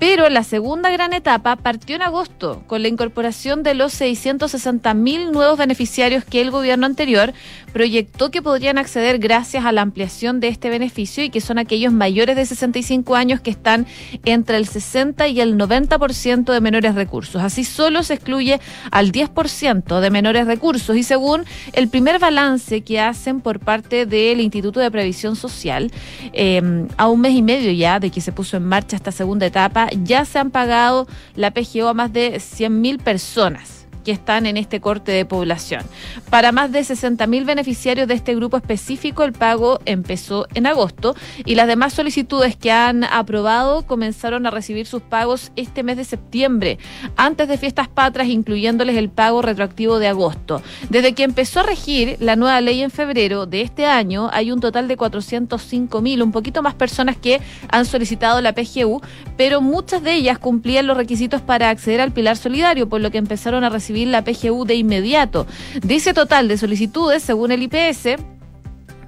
Pero 0.00 0.30
la 0.30 0.44
segunda 0.44 0.88
gran 0.88 1.12
etapa 1.12 1.56
partió 1.56 1.94
en 1.94 2.00
agosto 2.00 2.62
con 2.66 2.80
la 2.80 2.88
incorporación 2.88 3.62
de 3.62 3.74
los 3.74 3.92
660 3.92 4.94
mil 4.94 5.30
nuevos 5.30 5.58
beneficiarios 5.58 6.24
que 6.24 6.40
el 6.40 6.50
gobierno 6.50 6.86
anterior 6.86 7.34
proyectó 7.74 8.30
que 8.30 8.40
podrían 8.40 8.78
acceder 8.78 9.18
gracias 9.18 9.66
a 9.66 9.72
la 9.72 9.82
ampliación 9.82 10.40
de 10.40 10.48
este 10.48 10.70
beneficio 10.70 11.22
y 11.22 11.28
que 11.28 11.42
son 11.42 11.58
aquellos 11.58 11.92
mayores 11.92 12.34
de 12.34 12.46
65 12.46 13.14
años 13.14 13.42
que 13.42 13.50
están 13.50 13.86
entre 14.24 14.56
el 14.56 14.66
60 14.66 15.28
y 15.28 15.42
el 15.42 15.58
90% 15.58 16.50
de 16.50 16.60
menores 16.62 16.94
recursos. 16.94 17.42
Así 17.42 17.62
solo 17.64 18.02
se 18.02 18.14
excluye 18.14 18.58
al 18.90 19.12
10% 19.12 20.00
de 20.00 20.10
menores 20.10 20.46
recursos 20.46 20.96
y 20.96 21.02
según 21.02 21.44
el 21.74 21.88
primer 21.88 22.18
balance 22.18 22.80
que 22.80 23.00
hacen 23.00 23.42
por 23.42 23.60
parte 23.60 24.06
del 24.06 24.40
Instituto 24.40 24.80
de 24.80 24.90
Previsión 24.90 25.36
Social, 25.36 25.92
eh, 26.32 26.86
a 26.96 27.06
un 27.08 27.20
mes 27.20 27.34
y 27.34 27.42
medio 27.42 27.70
ya 27.70 28.00
de 28.00 28.10
que 28.10 28.22
se 28.22 28.32
puso 28.32 28.56
en 28.56 28.64
marcha 28.64 28.96
esta 28.96 29.12
segunda 29.12 29.44
etapa, 29.44 29.89
ya 30.04 30.24
se 30.24 30.38
han 30.38 30.50
pagado 30.50 31.06
la 31.34 31.52
PGO 31.52 31.88
a 31.88 31.94
más 31.94 32.12
de 32.12 32.36
100.000 32.36 33.02
personas 33.02 33.79
que 34.00 34.12
están 34.12 34.46
en 34.46 34.56
este 34.56 34.80
corte 34.80 35.12
de 35.12 35.24
población. 35.24 35.82
Para 36.30 36.52
más 36.52 36.72
de 36.72 36.80
60.000 36.80 37.44
beneficiarios 37.44 38.08
de 38.08 38.14
este 38.14 38.34
grupo 38.34 38.56
específico, 38.56 39.24
el 39.24 39.32
pago 39.32 39.80
empezó 39.84 40.46
en 40.54 40.66
agosto 40.66 41.14
y 41.44 41.54
las 41.54 41.66
demás 41.66 41.92
solicitudes 41.92 42.56
que 42.56 42.72
han 42.72 43.04
aprobado 43.04 43.86
comenzaron 43.86 44.46
a 44.46 44.50
recibir 44.50 44.86
sus 44.86 45.02
pagos 45.02 45.52
este 45.56 45.82
mes 45.82 45.96
de 45.96 46.04
septiembre, 46.04 46.78
antes 47.16 47.48
de 47.48 47.58
fiestas 47.58 47.88
patras, 47.88 48.28
incluyéndoles 48.28 48.96
el 48.96 49.10
pago 49.10 49.42
retroactivo 49.42 49.98
de 49.98 50.08
agosto. 50.08 50.62
Desde 50.88 51.14
que 51.14 51.24
empezó 51.24 51.60
a 51.60 51.64
regir 51.64 52.16
la 52.20 52.36
nueva 52.36 52.60
ley 52.60 52.82
en 52.82 52.90
febrero 52.90 53.46
de 53.46 53.62
este 53.62 53.86
año, 53.86 54.30
hay 54.32 54.52
un 54.52 54.60
total 54.60 54.88
de 54.88 54.96
405.000, 54.96 56.22
un 56.22 56.32
poquito 56.32 56.62
más 56.62 56.74
personas 56.74 57.16
que 57.16 57.40
han 57.70 57.84
solicitado 57.84 58.40
la 58.40 58.54
PGU, 58.54 59.00
pero 59.36 59.60
muchas 59.60 60.02
de 60.02 60.14
ellas 60.14 60.38
cumplían 60.38 60.86
los 60.86 60.96
requisitos 60.96 61.40
para 61.40 61.70
acceder 61.70 62.00
al 62.00 62.12
pilar 62.12 62.36
solidario, 62.36 62.88
por 62.88 63.00
lo 63.00 63.10
que 63.10 63.18
empezaron 63.18 63.64
a 63.64 63.68
recibir 63.68 63.89
la 63.90 64.24
PGU 64.24 64.64
de 64.64 64.74
inmediato. 64.74 65.46
De 65.82 65.96
ese 65.96 66.14
total 66.14 66.48
de 66.48 66.58
solicitudes, 66.58 67.22
según 67.22 67.52
el 67.52 67.62
IPS, 67.62 68.20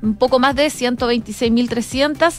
un 0.02 0.16
poco 0.16 0.38
más 0.38 0.54
de 0.54 0.66
126.300 0.66 2.34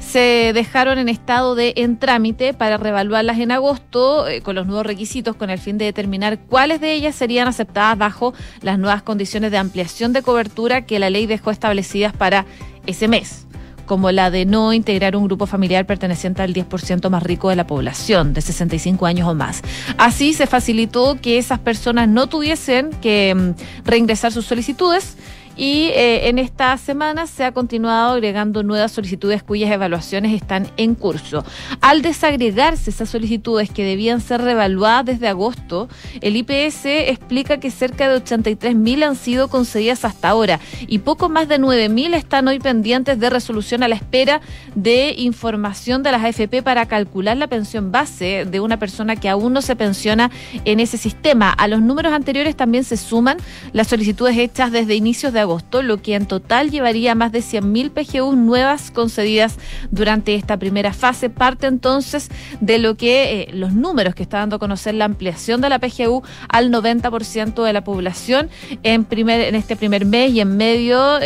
se 0.00 0.52
dejaron 0.52 0.98
en 0.98 1.08
estado 1.08 1.54
de 1.54 1.74
en 1.76 1.98
trámite 1.98 2.54
para 2.54 2.76
revaluarlas 2.76 3.38
en 3.38 3.52
agosto 3.52 4.26
eh, 4.26 4.42
con 4.42 4.56
los 4.56 4.66
nuevos 4.66 4.84
requisitos 4.84 5.36
con 5.36 5.48
el 5.48 5.58
fin 5.58 5.78
de 5.78 5.84
determinar 5.84 6.40
cuáles 6.40 6.80
de 6.80 6.92
ellas 6.92 7.14
serían 7.14 7.46
aceptadas 7.46 7.96
bajo 7.96 8.34
las 8.62 8.78
nuevas 8.78 9.02
condiciones 9.02 9.52
de 9.52 9.58
ampliación 9.58 10.12
de 10.12 10.22
cobertura 10.22 10.86
que 10.86 10.98
la 10.98 11.08
ley 11.08 11.26
dejó 11.26 11.50
establecidas 11.50 12.12
para 12.14 12.46
ese 12.86 13.06
mes 13.06 13.46
como 13.92 14.10
la 14.10 14.30
de 14.30 14.46
no 14.46 14.72
integrar 14.72 15.16
un 15.16 15.26
grupo 15.26 15.44
familiar 15.44 15.84
perteneciente 15.84 16.40
al 16.40 16.54
10% 16.54 17.10
más 17.10 17.22
rico 17.22 17.50
de 17.50 17.56
la 17.56 17.66
población, 17.66 18.32
de 18.32 18.40
65 18.40 19.04
años 19.04 19.28
o 19.28 19.34
más. 19.34 19.60
Así 19.98 20.32
se 20.32 20.46
facilitó 20.46 21.18
que 21.20 21.36
esas 21.36 21.58
personas 21.58 22.08
no 22.08 22.26
tuviesen 22.26 22.88
que 23.02 23.34
mm, 23.34 23.84
reingresar 23.84 24.32
sus 24.32 24.46
solicitudes 24.46 25.18
y 25.56 25.90
eh, 25.94 26.28
en 26.28 26.38
esta 26.38 26.76
semana 26.78 27.26
se 27.26 27.44
ha 27.44 27.52
continuado 27.52 28.12
agregando 28.12 28.62
nuevas 28.62 28.92
solicitudes 28.92 29.42
cuyas 29.42 29.70
evaluaciones 29.70 30.32
están 30.32 30.68
en 30.76 30.94
curso. 30.94 31.44
Al 31.80 32.02
desagregarse 32.02 32.90
esas 32.90 33.10
solicitudes 33.10 33.70
que 33.70 33.84
debían 33.84 34.20
ser 34.20 34.40
revaluadas 34.40 35.04
desde 35.04 35.28
agosto, 35.28 35.88
el 36.20 36.36
IPS 36.36 36.86
explica 36.86 37.58
que 37.58 37.70
cerca 37.70 38.08
de 38.08 38.16
83 38.16 38.74
mil 38.74 39.02
han 39.02 39.16
sido 39.16 39.48
concedidas 39.48 40.04
hasta 40.04 40.28
ahora 40.28 40.60
y 40.86 40.98
poco 40.98 41.28
más 41.28 41.48
de 41.48 41.58
9 41.58 41.88
mil 41.88 42.14
están 42.14 42.48
hoy 42.48 42.58
pendientes 42.58 43.18
de 43.18 43.30
resolución 43.30 43.82
a 43.82 43.88
la 43.88 43.96
espera 43.96 44.40
de 44.74 45.14
información 45.16 46.02
de 46.02 46.12
las 46.12 46.24
AFP 46.24 46.62
para 46.62 46.86
calcular 46.86 47.36
la 47.36 47.46
pensión 47.46 47.92
base 47.92 48.46
de 48.46 48.60
una 48.60 48.78
persona 48.78 49.16
que 49.16 49.28
aún 49.28 49.52
no 49.52 49.62
se 49.62 49.76
pensiona 49.76 50.30
en 50.64 50.80
ese 50.80 50.96
sistema. 50.96 51.50
A 51.50 51.68
los 51.68 51.82
números 51.82 52.12
anteriores 52.12 52.56
también 52.56 52.84
se 52.84 52.96
suman 52.96 53.36
las 53.72 53.88
solicitudes 53.88 54.36
hechas 54.38 54.72
desde 54.72 54.94
inicios 54.94 55.32
de 55.32 55.41
agosto, 55.42 55.82
lo 55.82 56.00
que 56.00 56.14
en 56.14 56.26
total 56.26 56.70
llevaría 56.70 57.14
más 57.14 57.32
de 57.32 57.40
100.000 57.40 57.90
PGUs 57.90 58.36
nuevas 58.36 58.90
concedidas 58.90 59.58
durante 59.90 60.34
esta 60.34 60.56
primera 60.56 60.92
fase. 60.92 61.30
Parte 61.30 61.66
entonces 61.66 62.30
de 62.60 62.78
lo 62.78 62.96
que 62.96 63.42
eh, 63.42 63.48
los 63.52 63.72
números 63.72 64.14
que 64.14 64.22
está 64.22 64.38
dando 64.38 64.56
a 64.56 64.58
conocer 64.58 64.94
la 64.94 65.04
ampliación 65.04 65.60
de 65.60 65.68
la 65.68 65.78
PGU 65.78 66.22
al 66.48 66.70
90% 66.72 67.62
de 67.64 67.72
la 67.72 67.84
población 67.84 68.50
en, 68.82 69.04
primer, 69.04 69.40
en 69.42 69.54
este 69.54 69.76
primer 69.76 70.06
mes 70.06 70.32
y 70.32 70.40
en 70.40 70.56
medio. 70.56 71.18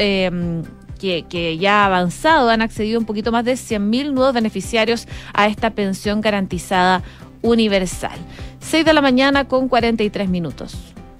Que, 0.99 1.27
que, 1.29 1.59
ya 1.59 1.83
ha 1.83 1.87
avanzado, 1.87 2.49
han 2.49 2.63
accedido 2.63 2.99
un 2.99 3.05
poquito 3.05 3.31
más 3.31 3.45
de 3.45 3.53
100.000 3.53 4.13
nuevos 4.13 4.33
beneficiarios 4.33 5.07
a 5.35 5.47
esta 5.47 5.71
pensión 5.71 6.23
garantizada 6.23 7.03
universal. 7.43 8.19
6 8.61 8.85
de 8.85 8.93
la 8.95 9.03
mañana 9.03 9.47
con 9.47 9.69
43 9.69 10.29
minutos. 10.29 10.75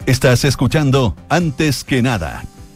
Estás 0.07 0.45
escuchando 0.45 1.15
Antes 1.29 1.85
que 1.85 2.01
nada 2.01 2.43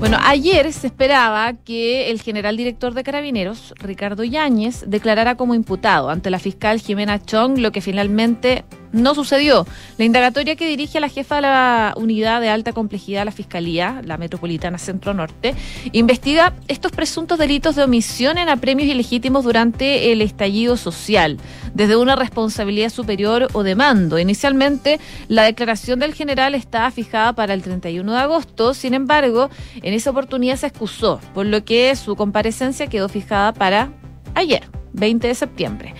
Bueno, 0.00 0.16
ayer 0.18 0.72
se 0.72 0.86
esperaba 0.86 1.52
que 1.52 2.10
el 2.10 2.22
general 2.22 2.56
director 2.56 2.94
de 2.94 3.04
Carabineros, 3.04 3.74
Ricardo 3.76 4.24
Yáñez, 4.24 4.84
declarara 4.86 5.34
como 5.34 5.54
imputado 5.54 6.08
ante 6.08 6.30
la 6.30 6.38
fiscal 6.38 6.80
Jimena 6.80 7.22
Chong, 7.22 7.58
lo 7.58 7.70
que 7.70 7.82
finalmente 7.82 8.64
no 8.92 9.14
sucedió. 9.14 9.66
La 9.98 10.04
indagatoria 10.04 10.56
que 10.56 10.66
dirige 10.66 10.98
a 10.98 11.00
la 11.00 11.08
jefa 11.08 11.36
de 11.36 11.42
la 11.42 11.94
unidad 11.96 12.40
de 12.40 12.48
alta 12.48 12.72
complejidad 12.72 13.20
de 13.20 13.24
la 13.26 13.32
Fiscalía, 13.32 14.02
la 14.04 14.18
Metropolitana 14.18 14.78
Centro 14.78 15.14
Norte, 15.14 15.54
investiga 15.92 16.54
estos 16.68 16.92
presuntos 16.92 17.38
delitos 17.38 17.76
de 17.76 17.84
omisión 17.84 18.38
en 18.38 18.48
apremios 18.48 18.88
ilegítimos 18.88 19.44
durante 19.44 20.12
el 20.12 20.22
estallido 20.22 20.76
social, 20.76 21.38
desde 21.74 21.96
una 21.96 22.16
responsabilidad 22.16 22.90
superior 22.90 23.48
o 23.52 23.62
de 23.62 23.74
mando. 23.74 24.18
Inicialmente, 24.18 24.98
la 25.28 25.44
declaración 25.44 26.00
del 26.00 26.14
general 26.14 26.54
estaba 26.54 26.90
fijada 26.90 27.32
para 27.32 27.54
el 27.54 27.62
31 27.62 28.12
de 28.12 28.18
agosto, 28.18 28.74
sin 28.74 28.94
embargo, 28.94 29.50
en 29.90 29.94
esa 29.96 30.10
oportunidad 30.10 30.56
se 30.56 30.68
excusó, 30.68 31.20
por 31.34 31.46
lo 31.46 31.64
que 31.64 31.94
su 31.96 32.14
comparecencia 32.14 32.86
quedó 32.86 33.08
fijada 33.08 33.52
para 33.52 33.92
ayer, 34.34 34.62
20 34.92 35.26
de 35.26 35.34
septiembre. 35.34 35.94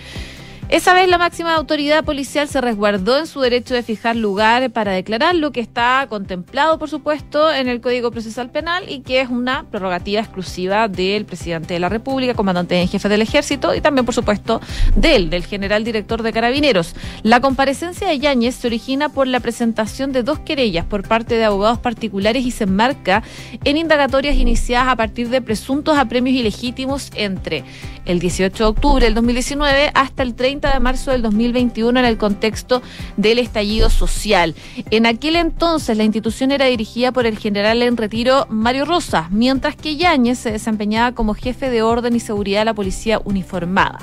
Esa 0.71 0.93
vez 0.93 1.09
la 1.09 1.17
máxima 1.17 1.53
autoridad 1.53 2.05
policial 2.05 2.47
se 2.47 2.61
resguardó 2.61 3.17
en 3.17 3.27
su 3.27 3.41
derecho 3.41 3.73
de 3.73 3.83
fijar 3.83 4.15
lugar 4.15 4.71
para 4.71 4.93
declarar 4.93 5.35
lo 5.35 5.51
que 5.51 5.59
está 5.59 6.05
contemplado, 6.07 6.79
por 6.79 6.89
supuesto, 6.89 7.53
en 7.53 7.67
el 7.67 7.81
Código 7.81 8.09
Procesal 8.09 8.51
Penal 8.51 8.89
y 8.89 9.01
que 9.01 9.19
es 9.19 9.27
una 9.27 9.65
prerrogativa 9.69 10.21
exclusiva 10.21 10.87
del 10.87 11.25
presidente 11.25 11.73
de 11.73 11.81
la 11.81 11.89
República, 11.89 12.35
comandante 12.35 12.79
en 12.79 12.87
jefe 12.87 13.09
del 13.09 13.21
Ejército 13.21 13.75
y 13.75 13.81
también, 13.81 14.05
por 14.05 14.15
supuesto, 14.15 14.61
del, 14.95 15.43
general 15.43 15.83
director 15.83 16.23
de 16.23 16.31
Carabineros. 16.31 16.95
La 17.21 17.41
comparecencia 17.41 18.07
de 18.07 18.19
Yáñez 18.19 18.55
se 18.55 18.67
origina 18.67 19.09
por 19.09 19.27
la 19.27 19.41
presentación 19.41 20.13
de 20.13 20.23
dos 20.23 20.39
querellas 20.39 20.85
por 20.85 21.05
parte 21.05 21.35
de 21.35 21.43
abogados 21.43 21.79
particulares 21.79 22.45
y 22.45 22.51
se 22.51 22.63
enmarca 22.63 23.23
en 23.65 23.75
indagatorias 23.75 24.37
iniciadas 24.37 24.87
a 24.87 24.95
partir 24.95 25.27
de 25.27 25.41
presuntos 25.41 25.97
apremios 25.97 26.37
ilegítimos 26.37 27.11
entre 27.15 27.65
el 28.05 28.19
18 28.19 28.63
de 28.63 28.69
octubre 28.69 29.05
del 29.05 29.15
2019 29.15 29.91
hasta 29.93 30.23
el 30.23 30.33
30 30.33 30.60
de 30.69 30.79
marzo 30.79 31.11
del 31.11 31.21
2021 31.21 31.99
en 31.99 32.05
el 32.05 32.17
contexto 32.17 32.81
del 33.17 33.39
estallido 33.39 33.89
social. 33.89 34.55
En 34.91 35.05
aquel 35.05 35.35
entonces 35.35 35.97
la 35.97 36.03
institución 36.03 36.51
era 36.51 36.65
dirigida 36.65 37.11
por 37.11 37.25
el 37.25 37.37
general 37.37 37.81
en 37.81 37.97
retiro 37.97 38.45
Mario 38.49 38.85
Rosa, 38.85 39.27
mientras 39.31 39.75
que 39.75 39.95
Yáñez 39.95 40.39
se 40.39 40.51
desempeñaba 40.51 41.13
como 41.13 41.33
jefe 41.33 41.69
de 41.69 41.81
orden 41.81 42.15
y 42.15 42.19
seguridad 42.19 42.61
de 42.61 42.65
la 42.65 42.73
policía 42.73 43.19
uniformada 43.23 43.99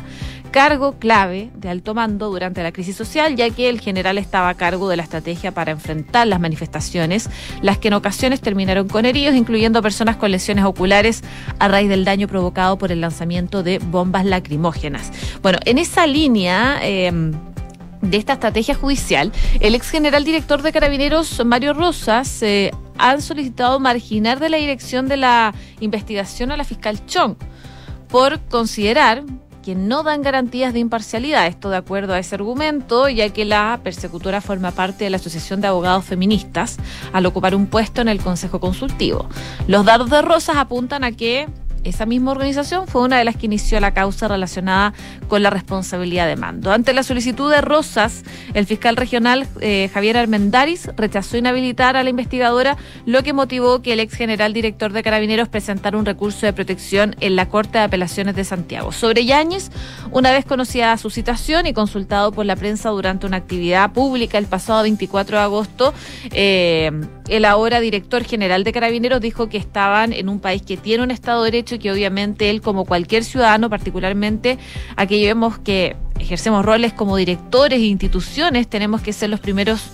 cargo 0.50 0.98
clave 0.98 1.50
de 1.54 1.68
alto 1.68 1.94
mando 1.94 2.28
durante 2.30 2.62
la 2.62 2.72
crisis 2.72 2.96
social, 2.96 3.36
ya 3.36 3.50
que 3.50 3.68
el 3.68 3.80
general 3.80 4.18
estaba 4.18 4.48
a 4.48 4.54
cargo 4.54 4.88
de 4.88 4.96
la 4.96 5.02
estrategia 5.02 5.52
para 5.52 5.72
enfrentar 5.72 6.26
las 6.26 6.40
manifestaciones, 6.40 7.30
las 7.62 7.78
que 7.78 7.88
en 7.88 7.94
ocasiones 7.94 8.40
terminaron 8.40 8.88
con 8.88 9.04
heridos, 9.04 9.34
incluyendo 9.34 9.82
personas 9.82 10.16
con 10.16 10.30
lesiones 10.30 10.64
oculares 10.64 11.22
a 11.58 11.68
raíz 11.68 11.88
del 11.88 12.04
daño 12.04 12.28
provocado 12.28 12.78
por 12.78 12.92
el 12.92 13.00
lanzamiento 13.00 13.62
de 13.62 13.78
bombas 13.78 14.24
lacrimógenas. 14.24 15.12
Bueno, 15.42 15.58
en 15.64 15.78
esa 15.78 16.06
línea... 16.06 16.78
Em, 16.82 17.32
de 18.00 18.16
esta 18.16 18.34
estrategia 18.34 18.76
judicial, 18.76 19.32
el 19.58 19.74
ex 19.74 19.90
general 19.90 20.22
director 20.22 20.62
de 20.62 20.70
Carabineros, 20.70 21.44
Mario 21.44 21.74
Rosas, 21.74 22.42
eh, 22.44 22.70
han 22.96 23.22
solicitado 23.22 23.80
marginar 23.80 24.38
de 24.38 24.48
la 24.48 24.56
dirección 24.56 25.08
de 25.08 25.16
la 25.16 25.52
investigación 25.80 26.52
a 26.52 26.56
la 26.56 26.62
fiscal 26.62 27.04
Chong 27.06 27.34
por 28.08 28.40
considerar 28.46 29.24
que 29.68 29.74
no 29.74 30.02
dan 30.02 30.22
garantías 30.22 30.72
de 30.72 30.78
imparcialidad. 30.78 31.46
Esto 31.46 31.68
de 31.68 31.76
acuerdo 31.76 32.14
a 32.14 32.18
ese 32.18 32.36
argumento, 32.36 33.06
ya 33.10 33.28
que 33.28 33.44
la 33.44 33.80
persecutora 33.84 34.40
forma 34.40 34.70
parte 34.70 35.04
de 35.04 35.10
la 35.10 35.18
Asociación 35.18 35.60
de 35.60 35.66
Abogados 35.66 36.06
Feministas 36.06 36.78
al 37.12 37.26
ocupar 37.26 37.54
un 37.54 37.66
puesto 37.66 38.00
en 38.00 38.08
el 38.08 38.18
Consejo 38.18 38.60
Consultivo. 38.60 39.28
Los 39.66 39.84
datos 39.84 40.08
de 40.08 40.22
Rosas 40.22 40.56
apuntan 40.56 41.04
a 41.04 41.12
que 41.12 41.48
esa 41.88 42.06
misma 42.06 42.32
organización 42.32 42.86
fue 42.86 43.02
una 43.02 43.18
de 43.18 43.24
las 43.24 43.36
que 43.36 43.46
inició 43.46 43.80
la 43.80 43.94
causa 43.94 44.28
relacionada 44.28 44.94
con 45.28 45.42
la 45.42 45.50
responsabilidad 45.50 46.26
de 46.26 46.36
mando. 46.36 46.72
Ante 46.72 46.92
la 46.92 47.02
solicitud 47.02 47.50
de 47.50 47.60
Rosas, 47.60 48.24
el 48.54 48.66
fiscal 48.66 48.96
regional 48.96 49.46
eh, 49.60 49.90
Javier 49.92 50.16
Armendaris 50.16 50.90
rechazó 50.96 51.36
inhabilitar 51.36 51.96
a 51.96 52.04
la 52.04 52.10
investigadora, 52.10 52.76
lo 53.06 53.22
que 53.22 53.32
motivó 53.32 53.82
que 53.82 53.92
el 53.92 54.00
ex 54.00 54.14
general 54.14 54.52
director 54.52 54.92
de 54.92 55.02
Carabineros 55.02 55.48
presentara 55.48 55.98
un 55.98 56.04
recurso 56.04 56.46
de 56.46 56.52
protección 56.52 57.16
en 57.20 57.36
la 57.36 57.48
Corte 57.48 57.78
de 57.78 57.84
Apelaciones 57.84 58.34
de 58.36 58.44
Santiago. 58.44 58.92
Sobre 58.92 59.24
Yáñez, 59.24 59.70
una 60.10 60.32
vez 60.32 60.44
conocida 60.44 60.96
su 60.96 61.10
citación 61.10 61.66
y 61.66 61.72
consultado 61.72 62.32
por 62.32 62.46
la 62.46 62.56
prensa 62.56 62.90
durante 62.90 63.26
una 63.26 63.36
actividad 63.36 63.92
pública 63.92 64.38
el 64.38 64.46
pasado 64.46 64.82
24 64.82 65.38
de 65.38 65.42
agosto, 65.42 65.94
eh, 66.32 66.90
el 67.28 67.44
ahora 67.44 67.80
director 67.80 68.24
general 68.24 68.64
de 68.64 68.72
Carabineros 68.72 69.20
dijo 69.20 69.48
que 69.48 69.58
estaban 69.58 70.12
en 70.12 70.28
un 70.28 70.40
país 70.40 70.62
que 70.62 70.76
tiene 70.76 71.02
un 71.02 71.10
Estado 71.10 71.42
de 71.42 71.50
Derecho 71.50 71.77
que 71.78 71.90
obviamente 71.90 72.50
él, 72.50 72.60
como 72.60 72.84
cualquier 72.84 73.24
ciudadano, 73.24 73.70
particularmente 73.70 74.58
aquellos 74.96 75.28
vemos 75.28 75.58
que 75.58 75.96
ejercemos 76.18 76.64
roles 76.64 76.92
como 76.92 77.16
directores 77.16 77.78
e 77.78 77.86
instituciones, 77.86 78.68
tenemos 78.68 79.00
que 79.00 79.12
ser 79.12 79.30
los 79.30 79.40
primeros 79.40 79.90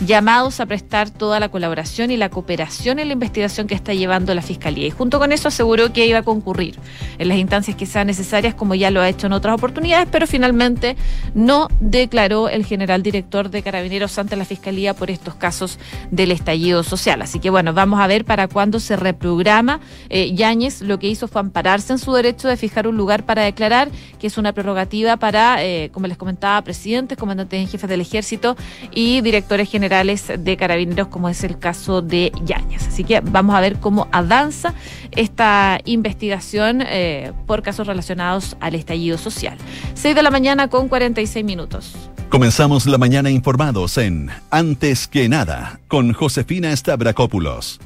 llamados 0.00 0.60
a 0.60 0.66
prestar 0.66 1.10
toda 1.10 1.40
la 1.40 1.48
colaboración 1.48 2.10
y 2.10 2.16
la 2.16 2.28
cooperación 2.28 2.98
en 2.98 3.08
la 3.08 3.14
investigación 3.14 3.66
que 3.66 3.74
está 3.74 3.94
llevando 3.94 4.34
la 4.34 4.42
Fiscalía. 4.42 4.86
Y 4.86 4.90
junto 4.90 5.18
con 5.18 5.32
eso 5.32 5.48
aseguró 5.48 5.92
que 5.92 6.06
iba 6.06 6.18
a 6.18 6.22
concurrir 6.22 6.76
en 7.18 7.28
las 7.28 7.38
instancias 7.38 7.76
que 7.76 7.86
sean 7.86 8.06
necesarias, 8.06 8.54
como 8.54 8.74
ya 8.74 8.90
lo 8.90 9.00
ha 9.00 9.08
hecho 9.08 9.26
en 9.26 9.32
otras 9.32 9.54
oportunidades, 9.54 10.08
pero 10.10 10.26
finalmente 10.26 10.96
no 11.34 11.68
declaró 11.80 12.48
el 12.48 12.64
general 12.64 13.02
director 13.02 13.50
de 13.50 13.62
Carabineros 13.62 14.18
ante 14.18 14.36
la 14.36 14.44
Fiscalía 14.44 14.94
por 14.94 15.10
estos 15.10 15.34
casos 15.34 15.78
del 16.10 16.30
estallido 16.30 16.82
social. 16.82 17.22
Así 17.22 17.40
que 17.40 17.50
bueno, 17.50 17.72
vamos 17.72 18.00
a 18.00 18.06
ver 18.06 18.24
para 18.24 18.48
cuándo 18.48 18.80
se 18.80 18.96
reprograma. 18.96 19.80
Eh, 20.10 20.34
Yáñez 20.34 20.80
lo 20.82 20.98
que 20.98 21.08
hizo 21.08 21.26
fue 21.28 21.40
ampararse 21.40 21.92
en 21.92 21.98
su 21.98 22.12
derecho 22.12 22.48
de 22.48 22.56
fijar 22.56 22.86
un 22.86 22.96
lugar 22.96 23.24
para 23.24 23.42
declarar, 23.42 23.90
que 24.20 24.28
es 24.28 24.38
una 24.38 24.52
prerrogativa 24.52 25.16
para, 25.16 25.64
eh, 25.64 25.90
como 25.92 26.06
les 26.06 26.16
comentaba, 26.16 26.62
presidentes, 26.62 27.18
comandantes 27.18 27.60
en 27.60 27.68
jefes 27.68 27.90
del 27.90 28.00
ejército 28.00 28.56
y 28.92 29.20
directores 29.22 29.68
generales 29.68 29.87
de 29.88 30.56
carabineros, 30.56 31.08
como 31.08 31.28
es 31.28 31.44
el 31.44 31.58
caso 31.58 32.02
de 32.02 32.32
Yañez. 32.44 32.88
Así 32.88 33.04
que 33.04 33.20
vamos 33.20 33.54
a 33.54 33.60
ver 33.60 33.78
cómo 33.78 34.08
avanza 34.12 34.74
esta 35.12 35.80
investigación 35.84 36.82
eh, 36.82 37.32
por 37.46 37.62
casos 37.62 37.86
relacionados 37.86 38.56
al 38.60 38.74
estallido 38.74 39.18
social. 39.18 39.56
6 39.94 40.14
de 40.14 40.22
la 40.22 40.30
mañana 40.30 40.68
con 40.68 40.88
46 40.88 41.44
minutos. 41.44 41.94
Comenzamos 42.28 42.86
la 42.86 42.98
mañana 42.98 43.30
informados 43.30 43.96
en 43.96 44.30
Antes 44.50 45.08
que 45.08 45.28
nada 45.28 45.80
con 45.88 46.12
Josefina 46.12 46.76
Stavrakopoulos. 46.76 47.80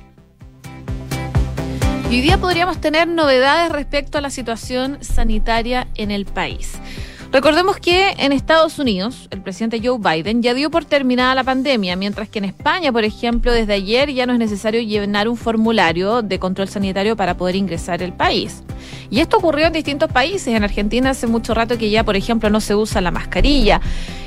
hoy 2.08 2.20
día 2.20 2.38
podríamos 2.38 2.80
tener 2.80 3.06
novedades 3.06 3.70
respecto 3.70 4.18
a 4.18 4.20
la 4.20 4.30
situación 4.30 4.98
sanitaria 5.00 5.86
en 5.94 6.10
el 6.10 6.26
país. 6.26 6.72
Recordemos 7.32 7.78
que 7.78 8.10
en 8.18 8.30
Estados 8.30 8.78
Unidos 8.78 9.26
el 9.30 9.40
presidente 9.40 9.80
Joe 9.82 9.96
Biden 9.98 10.42
ya 10.42 10.52
dio 10.52 10.70
por 10.70 10.84
terminada 10.84 11.34
la 11.34 11.42
pandemia, 11.42 11.96
mientras 11.96 12.28
que 12.28 12.40
en 12.40 12.44
España, 12.44 12.92
por 12.92 13.04
ejemplo, 13.04 13.50
desde 13.50 13.72
ayer 13.72 14.12
ya 14.12 14.26
no 14.26 14.34
es 14.34 14.38
necesario 14.38 14.82
llenar 14.82 15.28
un 15.28 15.38
formulario 15.38 16.20
de 16.20 16.38
control 16.38 16.68
sanitario 16.68 17.16
para 17.16 17.38
poder 17.38 17.56
ingresar 17.56 18.02
al 18.02 18.14
país. 18.14 18.62
Y 19.08 19.20
esto 19.20 19.38
ocurrió 19.38 19.66
en 19.66 19.72
distintos 19.72 20.12
países. 20.12 20.48
En 20.48 20.62
Argentina 20.62 21.08
hace 21.08 21.26
mucho 21.26 21.54
rato 21.54 21.78
que 21.78 21.88
ya, 21.88 22.04
por 22.04 22.16
ejemplo, 22.16 22.50
no 22.50 22.60
se 22.60 22.74
usa 22.74 23.00
la 23.00 23.10
mascarilla. 23.10 23.80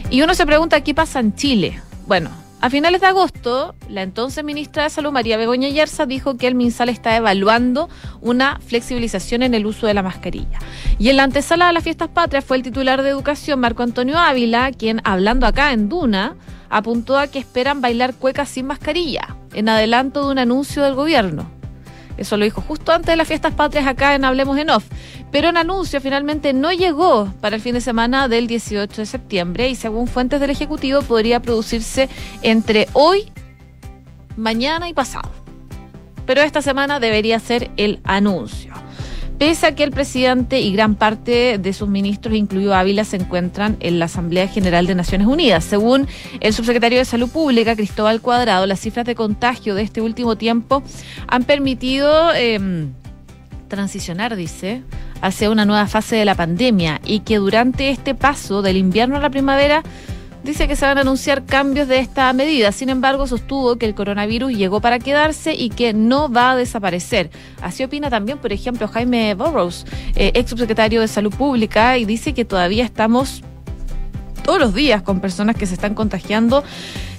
Y 0.09 0.23
uno 0.23 0.33
se 0.33 0.47
pregunta 0.47 0.81
qué 0.81 0.95
pasa 0.95 1.19
en 1.19 1.35
Chile. 1.35 1.79
Bueno, 2.07 2.31
a 2.65 2.69
finales 2.71 2.99
de 2.99 3.05
agosto, 3.05 3.75
la 3.89 4.01
entonces 4.01 4.43
ministra 4.43 4.81
de 4.81 4.89
Salud, 4.89 5.11
María 5.11 5.37
Begoña 5.37 5.69
Yerza, 5.69 6.07
dijo 6.07 6.35
que 6.35 6.47
el 6.47 6.55
MinSal 6.55 6.89
está 6.89 7.15
evaluando 7.15 7.89
una 8.21 8.59
flexibilización 8.59 9.43
en 9.43 9.53
el 9.53 9.67
uso 9.67 9.85
de 9.85 9.93
la 9.93 10.01
mascarilla. 10.01 10.57
Y 10.97 11.09
en 11.09 11.17
la 11.17 11.25
antesala 11.25 11.67
de 11.67 11.73
las 11.73 11.83
fiestas 11.83 12.09
patrias 12.09 12.43
fue 12.43 12.57
el 12.57 12.63
titular 12.63 13.03
de 13.03 13.09
Educación, 13.09 13.59
Marco 13.59 13.83
Antonio 13.83 14.17
Ávila, 14.17 14.71
quien, 14.71 14.99
hablando 15.03 15.45
acá 15.45 15.73
en 15.73 15.89
Duna, 15.89 16.37
apuntó 16.71 17.19
a 17.19 17.27
que 17.27 17.37
esperan 17.37 17.81
bailar 17.81 18.15
cuecas 18.15 18.49
sin 18.49 18.65
mascarilla, 18.65 19.35
en 19.53 19.69
adelanto 19.69 20.25
de 20.25 20.31
un 20.31 20.39
anuncio 20.39 20.81
del 20.81 20.95
gobierno. 20.95 21.47
Eso 22.17 22.35
lo 22.35 22.45
dijo 22.45 22.61
justo 22.61 22.93
antes 22.93 23.07
de 23.07 23.15
las 23.15 23.27
fiestas 23.27 23.53
patrias 23.53 23.85
acá 23.85 24.15
en 24.15 24.25
Hablemos 24.25 24.57
en 24.57 24.71
Off. 24.71 24.85
Pero 25.35 25.49
el 25.49 25.57
anuncio 25.57 25.99
finalmente 25.99 26.53
no 26.53 26.71
llegó 26.71 27.29
para 27.41 27.57
el 27.57 27.61
fin 27.61 27.73
de 27.73 27.81
semana 27.81 28.29
del 28.29 28.47
18 28.47 29.01
de 29.01 29.05
septiembre 29.05 29.67
y 29.67 29.75
según 29.75 30.07
fuentes 30.07 30.39
del 30.39 30.49
Ejecutivo 30.49 31.01
podría 31.01 31.41
producirse 31.41 32.07
entre 32.41 32.87
hoy, 32.93 33.33
mañana 34.37 34.87
y 34.87 34.93
pasado. 34.93 35.29
Pero 36.25 36.39
esta 36.39 36.61
semana 36.61 37.01
debería 37.01 37.37
ser 37.39 37.69
el 37.75 37.99
anuncio. 38.05 38.71
Pese 39.37 39.67
a 39.67 39.75
que 39.75 39.83
el 39.83 39.91
presidente 39.91 40.61
y 40.61 40.71
gran 40.71 40.95
parte 40.95 41.57
de 41.57 41.73
sus 41.73 41.89
ministros, 41.89 42.33
incluido 42.33 42.73
Ávila, 42.73 43.03
se 43.03 43.17
encuentran 43.17 43.75
en 43.81 43.99
la 43.99 44.05
Asamblea 44.05 44.47
General 44.47 44.87
de 44.87 44.95
Naciones 44.95 45.27
Unidas. 45.27 45.65
Según 45.65 46.07
el 46.39 46.53
subsecretario 46.53 46.97
de 46.97 47.03
Salud 47.03 47.29
Pública, 47.29 47.75
Cristóbal 47.75 48.21
Cuadrado, 48.21 48.65
las 48.67 48.79
cifras 48.79 49.05
de 49.05 49.15
contagio 49.15 49.75
de 49.75 49.81
este 49.81 49.99
último 49.99 50.37
tiempo 50.37 50.81
han 51.27 51.43
permitido 51.43 52.33
em, 52.33 52.93
transicionar, 53.67 54.37
dice, 54.37 54.81
hacia 55.21 55.49
una 55.49 55.65
nueva 55.65 55.87
fase 55.87 56.15
de 56.15 56.25
la 56.25 56.35
pandemia 56.35 57.01
y 57.03 57.21
que 57.21 57.37
durante 57.37 57.89
este 57.89 58.15
paso 58.15 58.61
del 58.61 58.77
invierno 58.77 59.17
a 59.17 59.19
la 59.19 59.29
primavera 59.29 59.83
dice 60.45 60.67
que 60.67 60.75
se 60.75 60.85
van 60.85 60.97
a 60.97 61.01
anunciar 61.01 61.45
cambios 61.45 61.87
de 61.87 61.99
esta 61.99 62.31
medida. 62.31 62.71
Sin 62.71 62.89
embargo, 62.89 63.27
sostuvo 63.27 63.77
que 63.77 63.85
el 63.85 63.95
coronavirus 63.95 64.53
llegó 64.53 64.79
para 64.79 64.99
quedarse 64.99 65.53
y 65.55 65.69
que 65.69 65.93
no 65.93 66.31
va 66.31 66.51
a 66.51 66.55
desaparecer. 66.55 67.31
Así 67.61 67.83
opina 67.83 68.09
también, 68.09 68.37
por 68.37 68.53
ejemplo, 68.53 68.87
Jaime 68.87 69.33
Burrows, 69.33 69.85
eh, 70.15 70.31
ex 70.35 70.51
subsecretario 70.51 71.01
de 71.01 71.07
Salud 71.07 71.33
Pública, 71.33 71.97
y 71.97 72.05
dice 72.05 72.33
que 72.33 72.45
todavía 72.45 72.85
estamos 72.85 73.41
todos 74.43 74.59
los 74.59 74.75
días 74.75 75.01
con 75.01 75.19
personas 75.19 75.55
que 75.55 75.65
se 75.65 75.73
están 75.73 75.95
contagiando 75.95 76.63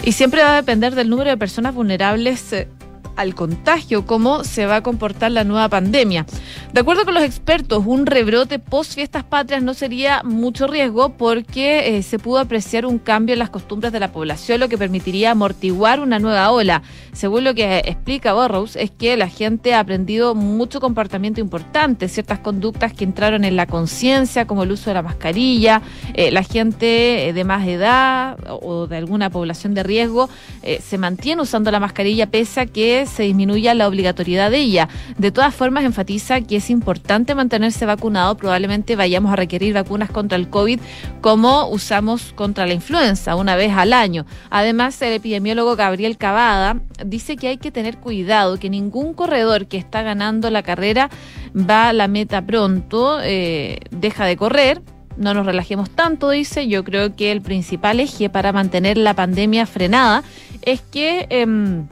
y 0.05 0.13
siempre 0.13 0.43
va 0.43 0.53
a 0.53 0.57
depender 0.57 0.95
del 0.95 1.11
número 1.11 1.29
de 1.31 1.37
personas 1.37 1.75
vulnerables 1.75 2.53
eh, 2.53 2.69
al 3.17 3.35
contagio, 3.35 4.07
cómo 4.07 4.45
se 4.45 4.67
va 4.67 4.77
a 4.77 4.83
comportar 4.83 5.33
la 5.33 5.45
nueva 5.45 5.69
pandemia. 5.69 6.27
De 6.73 6.81
acuerdo 6.81 7.05
con 7.05 7.15
los 7.15 7.23
expertos, 7.23 7.85
un 7.87 8.07
rebrote 8.07 8.59
post 8.59 8.95
fiestas 8.95 9.25
patrias 9.25 9.63
no 9.63 9.75
sería 9.75 10.23
mucho 10.23 10.67
riesgo 10.67 11.11
porque 11.11 11.97
eh, 11.97 12.03
se 12.03 12.19
pudo 12.19 12.39
apreciar 12.39 12.87
un 12.87 12.99
cambio 12.99 13.33
en 13.33 13.39
las 13.39 13.51
costumbres 13.51 13.93
de 13.93 14.01
la 14.01 14.13
población, 14.13 14.61
lo 14.61 14.69
que 14.69 14.79
permitiría 14.79 15.31
amortiguar 15.31 16.01
una 16.01 16.19
nueva 16.19 16.51
ola. 16.51 16.83
Según 17.13 17.45
lo 17.45 17.55
que 17.55 17.79
explica 17.79 18.35
Burroughs, 18.35 18.77
es 18.77 18.91
que 18.91 19.17
la 19.17 19.29
gente 19.29 19.75
ha 19.75 19.81
aprendido 19.81 20.35
mucho 20.35 20.81
comportamiento 20.81 21.41
importante, 21.41 22.09
ciertas 22.09 22.41
conductas 22.41 22.93
que 22.93 23.05
entraron 23.05 23.45
en 23.45 23.57
la 23.57 23.67
conciencia, 23.67 24.47
como 24.47 24.65
el 24.65 24.73
uso 24.73 24.91
de 24.91 24.95
la 24.95 25.03
mascarilla, 25.03 25.81
eh, 26.15 26.31
la 26.31 26.43
gente 26.43 27.29
eh, 27.29 27.33
de 27.33 27.45
más 27.45 27.67
edad 27.67 28.37
o 28.49 28.87
de 28.87 28.97
alguna 28.99 29.31
población 29.31 29.75
de 29.75 29.83
riesgo 29.83 30.29
se 30.81 30.99
mantiene 30.99 31.43
usando 31.43 31.71
la 31.71 31.79
mascarilla 31.79 32.27
pese 32.27 32.61
a 32.61 32.67
que 32.67 33.06
se 33.07 33.25
disminuya 33.25 33.75
la 33.75 33.89
obligatoriedad 33.89 34.51
de 34.51 34.59
ella. 34.59 34.89
De 35.19 35.31
todas 35.31 35.55
formas, 35.55 35.85
enfatiza 35.85 36.41
que 36.41 36.57
es 36.57 36.71
importante 36.71 37.35
mantenerse 37.35 37.87
vacunado. 37.87 38.37
Probablemente 38.37 38.97
vayamos 38.97 39.33
a 39.33 39.37
requerir 39.37 39.75
vacunas 39.75 40.11
contra 40.11 40.37
el 40.37 40.49
COVID 40.49 40.81
como 41.21 41.69
usamos 41.69 42.33
contra 42.35 42.67
la 42.67 42.75
influenza 42.75 43.37
una 43.37 43.57
vez 43.57 43.73
al 43.73 43.93
año. 43.93 44.27
Además, 44.51 45.01
el 45.03 45.15
epidemiólogo 45.15 45.77
Gabriel 45.77 46.17
Cavada 46.17 46.81
dice 47.05 47.37
que 47.37 47.49
hay 47.49 47.57
que 47.59 47.71
tener 47.71 47.99
cuidado, 47.99 48.59
que 48.59 48.71
ningún 48.71 49.15
corredor 49.15 49.67
que 49.67 49.77
está 49.77 50.03
ganando 50.03 50.51
la 50.51 50.63
carrera 50.63 51.11
va 51.55 51.89
a 51.89 51.93
la 51.93 52.09
meta 52.09 52.45
pronto, 52.45 53.21
eh, 53.23 53.79
deja 53.91 54.25
de 54.25 54.37
correr. 54.37 54.83
No 55.17 55.33
nos 55.33 55.47
relajemos 55.47 55.91
tanto, 55.91 56.31
dice. 56.31 56.69
Yo 56.69 56.85
creo 56.85 57.17
que 57.17 57.33
el 57.33 57.41
principal 57.41 58.01
eje 58.01 58.29
para 58.29 58.53
mantener 58.53 58.99
la 58.99 59.15
pandemia 59.15 59.67
frenada 59.67 60.23
es 60.63 60.81
que... 60.83 61.27
Em, 61.31 61.87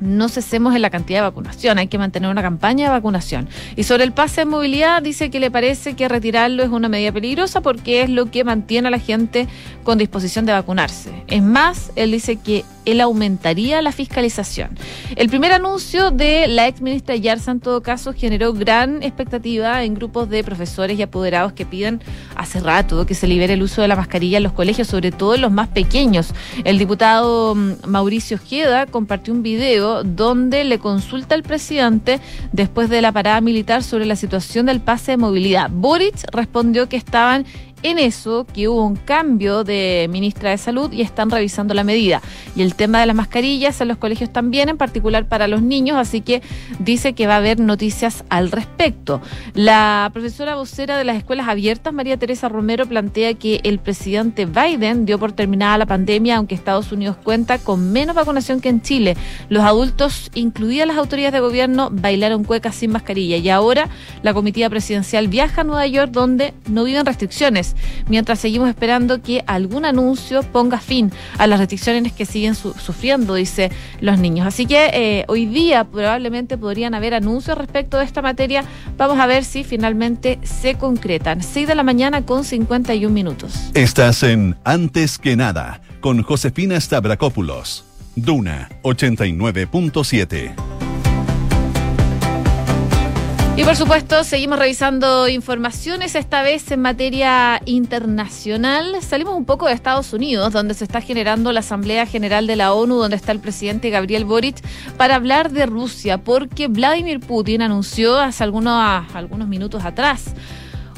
no 0.00 0.28
cesemos 0.28 0.74
en 0.74 0.82
la 0.82 0.90
cantidad 0.90 1.18
de 1.18 1.22
vacunación, 1.22 1.78
hay 1.78 1.88
que 1.88 1.98
mantener 1.98 2.30
una 2.30 2.42
campaña 2.42 2.86
de 2.86 2.90
vacunación. 2.90 3.48
Y 3.76 3.84
sobre 3.84 4.04
el 4.04 4.12
pase 4.12 4.42
de 4.42 4.44
movilidad, 4.46 5.02
dice 5.02 5.30
que 5.30 5.40
le 5.40 5.50
parece 5.50 5.94
que 5.94 6.08
retirarlo 6.08 6.62
es 6.62 6.70
una 6.70 6.88
medida 6.88 7.12
peligrosa 7.12 7.60
porque 7.60 8.02
es 8.02 8.10
lo 8.10 8.30
que 8.30 8.44
mantiene 8.44 8.88
a 8.88 8.90
la 8.90 8.98
gente 8.98 9.48
con 9.84 9.98
disposición 9.98 10.46
de 10.46 10.52
vacunarse. 10.52 11.10
Es 11.26 11.42
más, 11.42 11.92
él 11.96 12.12
dice 12.12 12.36
que 12.36 12.64
él 12.84 13.00
aumentaría 13.00 13.82
la 13.82 13.92
fiscalización. 13.92 14.70
El 15.16 15.28
primer 15.28 15.52
anuncio 15.52 16.10
de 16.10 16.48
la 16.48 16.66
ex 16.66 16.80
ministra 16.80 17.14
Yarza, 17.16 17.50
en 17.50 17.60
todo 17.60 17.82
caso, 17.82 18.12
generó 18.12 18.52
gran 18.52 19.02
expectativa 19.02 19.84
en 19.84 19.94
grupos 19.94 20.28
de 20.30 20.42
profesores 20.42 20.98
y 20.98 21.02
apoderados 21.02 21.52
que 21.52 21.66
piden 21.66 22.00
hace 22.36 22.60
rato 22.60 23.06
que 23.06 23.14
se 23.14 23.26
libere 23.26 23.54
el 23.54 23.62
uso 23.62 23.82
de 23.82 23.88
la 23.88 23.96
mascarilla 23.96 24.38
en 24.38 24.42
los 24.42 24.52
colegios, 24.52 24.88
sobre 24.88 25.12
todo 25.12 25.34
en 25.34 25.42
los 25.42 25.52
más 25.52 25.68
pequeños. 25.68 26.32
El 26.64 26.78
diputado 26.78 27.54
mm, 27.54 27.72
Mauricio 27.86 28.38
Ojeda 28.42 28.86
compartió 28.86 29.32
un 29.34 29.42
video 29.42 29.89
donde 30.04 30.64
le 30.64 30.78
consulta 30.78 31.34
al 31.34 31.42
presidente 31.42 32.20
después 32.52 32.88
de 32.88 33.02
la 33.02 33.12
parada 33.12 33.40
militar 33.40 33.82
sobre 33.82 34.06
la 34.06 34.16
situación 34.16 34.66
del 34.66 34.80
pase 34.80 35.12
de 35.12 35.16
movilidad. 35.16 35.70
Boric 35.70 36.24
respondió 36.32 36.88
que 36.88 36.96
estaban 36.96 37.44
en 37.82 37.98
eso 37.98 38.46
que 38.52 38.68
hubo 38.68 38.84
un 38.84 38.96
cambio 38.96 39.64
de 39.64 40.08
ministra 40.10 40.50
de 40.50 40.58
Salud 40.58 40.92
y 40.92 41.02
están 41.02 41.30
revisando 41.30 41.74
la 41.74 41.84
medida. 41.84 42.20
Y 42.56 42.62
el 42.62 42.74
tema 42.74 43.00
de 43.00 43.06
las 43.06 43.16
mascarillas 43.16 43.80
en 43.80 43.88
los 43.88 43.96
colegios 43.96 44.32
también, 44.32 44.68
en 44.68 44.76
particular 44.76 45.26
para 45.26 45.48
los 45.48 45.62
niños, 45.62 45.96
así 45.96 46.20
que 46.20 46.42
dice 46.78 47.14
que 47.14 47.26
va 47.26 47.34
a 47.34 47.38
haber 47.38 47.60
noticias 47.60 48.24
al 48.28 48.50
respecto. 48.50 49.20
La 49.54 50.10
profesora 50.12 50.56
vocera 50.56 50.98
de 50.98 51.04
las 51.04 51.16
escuelas 51.16 51.48
abiertas, 51.48 51.92
María 51.92 52.16
Teresa 52.16 52.48
Romero, 52.48 52.86
plantea 52.86 53.34
que 53.34 53.60
el 53.64 53.78
presidente 53.78 54.46
Biden 54.46 55.06
dio 55.06 55.18
por 55.18 55.32
terminada 55.32 55.78
la 55.78 55.86
pandemia, 55.86 56.36
aunque 56.36 56.54
Estados 56.54 56.92
Unidos 56.92 57.16
cuenta 57.22 57.58
con 57.58 57.92
menos 57.92 58.14
vacunación 58.14 58.60
que 58.60 58.68
en 58.68 58.82
Chile. 58.82 59.16
Los 59.48 59.64
adultos, 59.64 60.30
incluidas 60.34 60.86
las 60.86 60.98
autoridades 60.98 61.32
de 61.32 61.40
gobierno, 61.40 61.88
bailaron 61.90 62.44
cuecas 62.44 62.74
sin 62.74 62.90
mascarilla 62.90 63.36
y 63.36 63.48
ahora 63.48 63.88
la 64.22 64.34
comitiva 64.34 64.68
presidencial 64.68 65.28
viaja 65.28 65.62
a 65.62 65.64
Nueva 65.64 65.86
York 65.86 66.12
donde 66.12 66.54
no 66.68 66.84
viven 66.84 67.06
restricciones 67.06 67.69
mientras 68.08 68.38
seguimos 68.38 68.68
esperando 68.68 69.22
que 69.22 69.42
algún 69.46 69.84
anuncio 69.84 70.42
ponga 70.42 70.78
fin 70.78 71.10
a 71.38 71.46
las 71.46 71.58
restricciones 71.58 72.12
que 72.12 72.26
siguen 72.26 72.54
sufriendo, 72.54 73.34
dice 73.34 73.70
los 74.00 74.18
niños. 74.18 74.46
Así 74.46 74.66
que 74.66 74.90
eh, 74.92 75.24
hoy 75.28 75.46
día 75.46 75.84
probablemente 75.84 76.58
podrían 76.58 76.94
haber 76.94 77.14
anuncios 77.14 77.56
respecto 77.56 77.98
de 77.98 78.04
esta 78.04 78.22
materia. 78.22 78.64
Vamos 78.96 79.18
a 79.18 79.26
ver 79.26 79.44
si 79.44 79.64
finalmente 79.64 80.38
se 80.42 80.74
concretan. 80.74 81.42
6 81.42 81.68
de 81.68 81.74
la 81.74 81.82
mañana 81.82 82.24
con 82.24 82.44
51 82.44 83.12
minutos. 83.12 83.54
Estás 83.74 84.22
en 84.22 84.56
Antes 84.64 85.18
que 85.18 85.36
nada 85.36 85.80
con 86.00 86.22
Josefina 86.22 86.80
Stavrakopoulos. 86.80 87.84
Duna 88.16 88.68
89.7. 88.82 90.79
Y 93.60 93.62
por 93.62 93.76
supuesto, 93.76 94.24
seguimos 94.24 94.58
revisando 94.58 95.28
informaciones, 95.28 96.14
esta 96.14 96.40
vez 96.40 96.70
en 96.70 96.80
materia 96.80 97.60
internacional. 97.66 98.96
Salimos 99.02 99.34
un 99.36 99.44
poco 99.44 99.66
de 99.66 99.74
Estados 99.74 100.14
Unidos, 100.14 100.54
donde 100.54 100.72
se 100.72 100.84
está 100.84 101.02
generando 101.02 101.52
la 101.52 101.60
Asamblea 101.60 102.06
General 102.06 102.46
de 102.46 102.56
la 102.56 102.72
ONU, 102.72 102.94
donde 102.94 103.16
está 103.16 103.32
el 103.32 103.38
presidente 103.38 103.90
Gabriel 103.90 104.24
Boric, 104.24 104.64
para 104.96 105.16
hablar 105.16 105.50
de 105.50 105.66
Rusia, 105.66 106.16
porque 106.16 106.68
Vladimir 106.68 107.20
Putin 107.20 107.60
anunció 107.60 108.18
hace 108.18 108.42
algunos, 108.44 108.82
algunos 109.12 109.46
minutos 109.46 109.84
atrás 109.84 110.34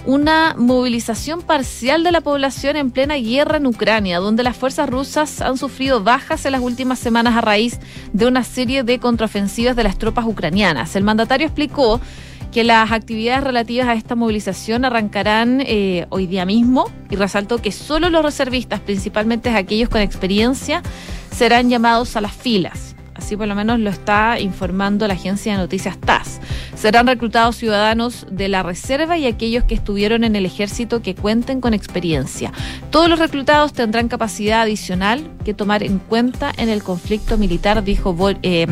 una 0.05 0.57
movilización 0.59 1.42
parcial 1.42 2.03
de 2.03 2.11
la 2.11 2.20
población 2.20 2.77
en 2.77 2.90
plena 2.90 3.14
guerra 3.14 3.59
en 3.59 3.66
Ucrania, 3.66 4.18
donde 4.18 4.42
las 4.42 4.57
fuerzas 4.57 4.88
rusas 4.88 5.40
han 5.40 5.57
sufrido 5.57 6.03
bajas 6.03 6.44
en 6.44 6.53
las 6.53 6.61
últimas 6.61 6.98
semanas 6.98 7.37
a 7.37 7.40
raíz 7.40 7.79
de 8.12 8.27
una 8.27 8.42
serie 8.42 8.83
de 8.83 8.98
contraofensivas 8.98 9.77
de 9.77 9.85
las 9.85 9.98
tropas 9.98 10.27
ucranianas. 10.27 10.96
El 10.96 11.05
mandatario 11.05 11.46
explicó 11.46 12.01
que 12.52 12.64
las 12.64 12.92
actividades 12.92 13.42
relativas 13.42 13.88
a 13.88 13.94
esta 13.94 14.14
movilización 14.14 14.84
arrancarán 14.84 15.62
eh, 15.62 16.06
hoy 16.10 16.26
día 16.26 16.44
mismo 16.44 16.84
y 17.10 17.16
resaltó 17.16 17.58
que 17.58 17.72
solo 17.72 18.10
los 18.10 18.22
reservistas, 18.22 18.78
principalmente 18.80 19.48
aquellos 19.50 19.88
con 19.88 20.02
experiencia, 20.02 20.82
serán 21.34 21.70
llamados 21.70 22.14
a 22.14 22.20
las 22.20 22.32
filas. 22.32 22.94
Así 23.14 23.36
por 23.36 23.48
lo 23.48 23.54
menos 23.54 23.80
lo 23.80 23.88
está 23.88 24.38
informando 24.38 25.08
la 25.08 25.14
agencia 25.14 25.52
de 25.52 25.58
noticias 25.58 25.98
TAS. 25.98 26.40
Serán 26.82 27.06
reclutados 27.06 27.54
ciudadanos 27.54 28.26
de 28.28 28.48
la 28.48 28.64
reserva 28.64 29.16
y 29.16 29.26
aquellos 29.26 29.62
que 29.62 29.74
estuvieron 29.76 30.24
en 30.24 30.34
el 30.34 30.44
ejército 30.44 31.00
que 31.00 31.14
cuenten 31.14 31.60
con 31.60 31.74
experiencia. 31.74 32.52
Todos 32.90 33.08
los 33.08 33.20
reclutados 33.20 33.72
tendrán 33.72 34.08
capacidad 34.08 34.62
adicional 34.62 35.30
que 35.44 35.54
tomar 35.54 35.84
en 35.84 36.00
cuenta 36.00 36.52
en 36.56 36.68
el 36.68 36.82
conflicto 36.82 37.38
militar, 37.38 37.84
dijo 37.84 38.16
eh, 38.42 38.66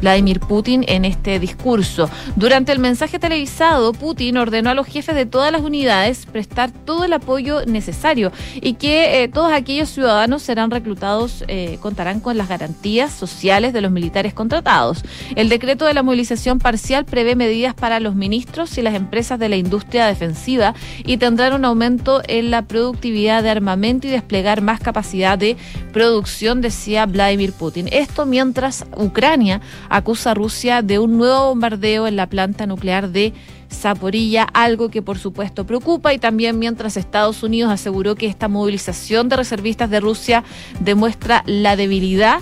Vladimir 0.00 0.40
Putin 0.40 0.84
en 0.88 1.04
este 1.04 1.38
discurso. 1.38 2.10
Durante 2.34 2.72
el 2.72 2.80
mensaje 2.80 3.20
televisado, 3.20 3.92
Putin 3.92 4.38
ordenó 4.38 4.70
a 4.70 4.74
los 4.74 4.88
jefes 4.88 5.14
de 5.14 5.26
todas 5.26 5.52
las 5.52 5.62
unidades 5.62 6.26
prestar 6.26 6.72
todo 6.72 7.04
el 7.04 7.12
apoyo 7.12 7.64
necesario 7.64 8.32
y 8.56 8.74
que 8.74 9.22
eh, 9.22 9.28
todos 9.28 9.52
aquellos 9.52 9.88
ciudadanos 9.88 10.42
serán 10.42 10.72
reclutados, 10.72 11.44
eh, 11.46 11.78
contarán 11.80 12.18
con 12.18 12.36
las 12.36 12.48
garantías 12.48 13.12
sociales 13.12 13.72
de 13.72 13.82
los 13.82 13.92
militares 13.92 14.34
contratados. 14.34 15.04
El 15.36 15.48
decreto 15.48 15.84
de 15.84 15.94
la 15.94 16.02
movilización 16.02 16.58
parcial 16.58 17.04
prevé 17.04 17.36
medidas 17.36 17.51
para 17.76 18.00
los 18.00 18.14
ministros 18.14 18.78
y 18.78 18.82
las 18.82 18.94
empresas 18.94 19.38
de 19.38 19.50
la 19.50 19.56
industria 19.56 20.06
defensiva 20.06 20.74
y 21.04 21.18
tendrán 21.18 21.52
un 21.52 21.66
aumento 21.66 22.22
en 22.26 22.50
la 22.50 22.62
productividad 22.62 23.42
de 23.42 23.50
armamento 23.50 24.06
y 24.06 24.10
desplegar 24.10 24.62
más 24.62 24.80
capacidad 24.80 25.38
de 25.38 25.58
producción, 25.92 26.62
decía 26.62 27.04
Vladimir 27.04 27.52
Putin. 27.52 27.88
Esto 27.92 28.24
mientras 28.24 28.86
Ucrania 28.96 29.60
acusa 29.90 30.30
a 30.30 30.34
Rusia 30.34 30.80
de 30.80 30.98
un 30.98 31.18
nuevo 31.18 31.48
bombardeo 31.48 32.06
en 32.06 32.16
la 32.16 32.26
planta 32.26 32.66
nuclear 32.66 33.10
de 33.10 33.34
Zaporilla, 33.70 34.44
algo 34.54 34.88
que 34.88 35.02
por 35.02 35.18
supuesto 35.18 35.66
preocupa 35.66 36.14
y 36.14 36.18
también 36.18 36.58
mientras 36.58 36.96
Estados 36.96 37.42
Unidos 37.42 37.70
aseguró 37.70 38.14
que 38.14 38.26
esta 38.26 38.48
movilización 38.48 39.28
de 39.28 39.36
reservistas 39.36 39.90
de 39.90 40.00
Rusia 40.00 40.42
demuestra 40.80 41.42
la 41.46 41.76
debilidad 41.76 42.40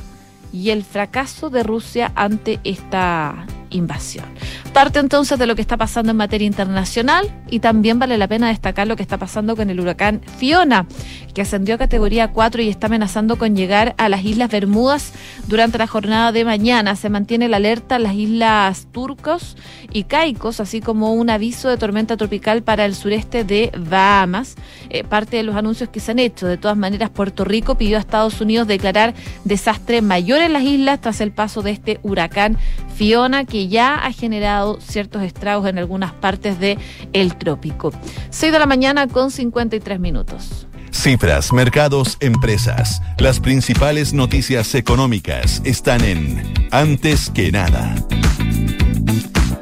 y 0.52 0.70
el 0.70 0.84
fracaso 0.84 1.50
de 1.50 1.62
Rusia 1.62 2.12
ante 2.14 2.60
esta 2.64 3.46
invasión. 3.70 4.26
Parte 4.72 4.98
entonces 4.98 5.38
de 5.38 5.46
lo 5.46 5.54
que 5.54 5.62
está 5.62 5.76
pasando 5.76 6.10
en 6.10 6.16
materia 6.16 6.46
internacional 6.46 7.28
y 7.48 7.60
también 7.60 7.98
vale 7.98 8.18
la 8.18 8.28
pena 8.28 8.48
destacar 8.48 8.86
lo 8.86 8.96
que 8.96 9.02
está 9.02 9.18
pasando 9.18 9.56
con 9.56 9.70
el 9.70 9.80
huracán 9.80 10.20
Fiona, 10.38 10.86
que 11.34 11.42
ascendió 11.42 11.74
a 11.74 11.78
categoría 11.78 12.28
4 12.32 12.62
y 12.62 12.68
está 12.68 12.86
amenazando 12.86 13.36
con 13.36 13.56
llegar 13.56 13.94
a 13.98 14.08
las 14.08 14.24
Islas 14.24 14.50
Bermudas 14.50 15.12
durante 15.46 15.78
la 15.78 15.86
jornada 15.86 16.32
de 16.32 16.44
mañana. 16.44 16.96
Se 16.96 17.08
mantiene 17.08 17.48
la 17.48 17.56
alerta 17.56 17.96
en 17.96 18.02
las 18.04 18.14
Islas 18.14 18.88
Turcos 18.92 19.56
y 19.92 20.04
Caicos, 20.04 20.60
así 20.60 20.80
como 20.80 21.12
un 21.14 21.30
aviso 21.30 21.68
de 21.68 21.76
tormenta 21.76 22.16
tropical 22.16 22.62
para 22.62 22.84
el 22.84 22.94
sureste 22.94 23.44
de 23.44 23.72
Bahamas. 23.76 24.56
Eh, 24.88 25.04
parte 25.04 25.36
de 25.36 25.42
los 25.42 25.56
anuncios 25.56 25.88
que 25.88 26.00
se 26.00 26.12
han 26.12 26.18
hecho. 26.18 26.46
De 26.46 26.56
todas 26.56 26.76
maneras, 26.76 27.10
Puerto 27.10 27.44
Rico 27.44 27.76
pidió 27.76 27.96
a 27.96 28.00
Estados 28.00 28.40
Unidos 28.40 28.66
declarar 28.66 29.14
desastre 29.44 30.02
mayor 30.02 30.40
en 30.40 30.52
las 30.52 30.62
islas 30.62 31.00
tras 31.00 31.20
el 31.20 31.32
paso 31.32 31.62
de 31.62 31.72
este 31.72 32.00
huracán 32.02 32.56
Fiona, 32.94 33.44
que 33.44 33.59
ya 33.68 33.96
ha 33.96 34.12
generado 34.12 34.80
ciertos 34.80 35.22
estragos 35.22 35.68
en 35.68 35.78
algunas 35.78 36.12
partes 36.12 36.58
del 36.58 36.78
el 37.12 37.36
trópico. 37.36 37.92
6 38.30 38.52
de 38.52 38.58
la 38.58 38.66
mañana 38.66 39.06
con 39.06 39.30
53 39.30 40.00
minutos. 40.00 40.66
Cifras, 40.92 41.52
mercados, 41.52 42.16
empresas. 42.20 43.00
Las 43.18 43.40
principales 43.40 44.12
noticias 44.12 44.74
económicas 44.74 45.62
están 45.64 46.04
en 46.04 46.52
Antes 46.70 47.30
que 47.30 47.52
nada. 47.52 47.94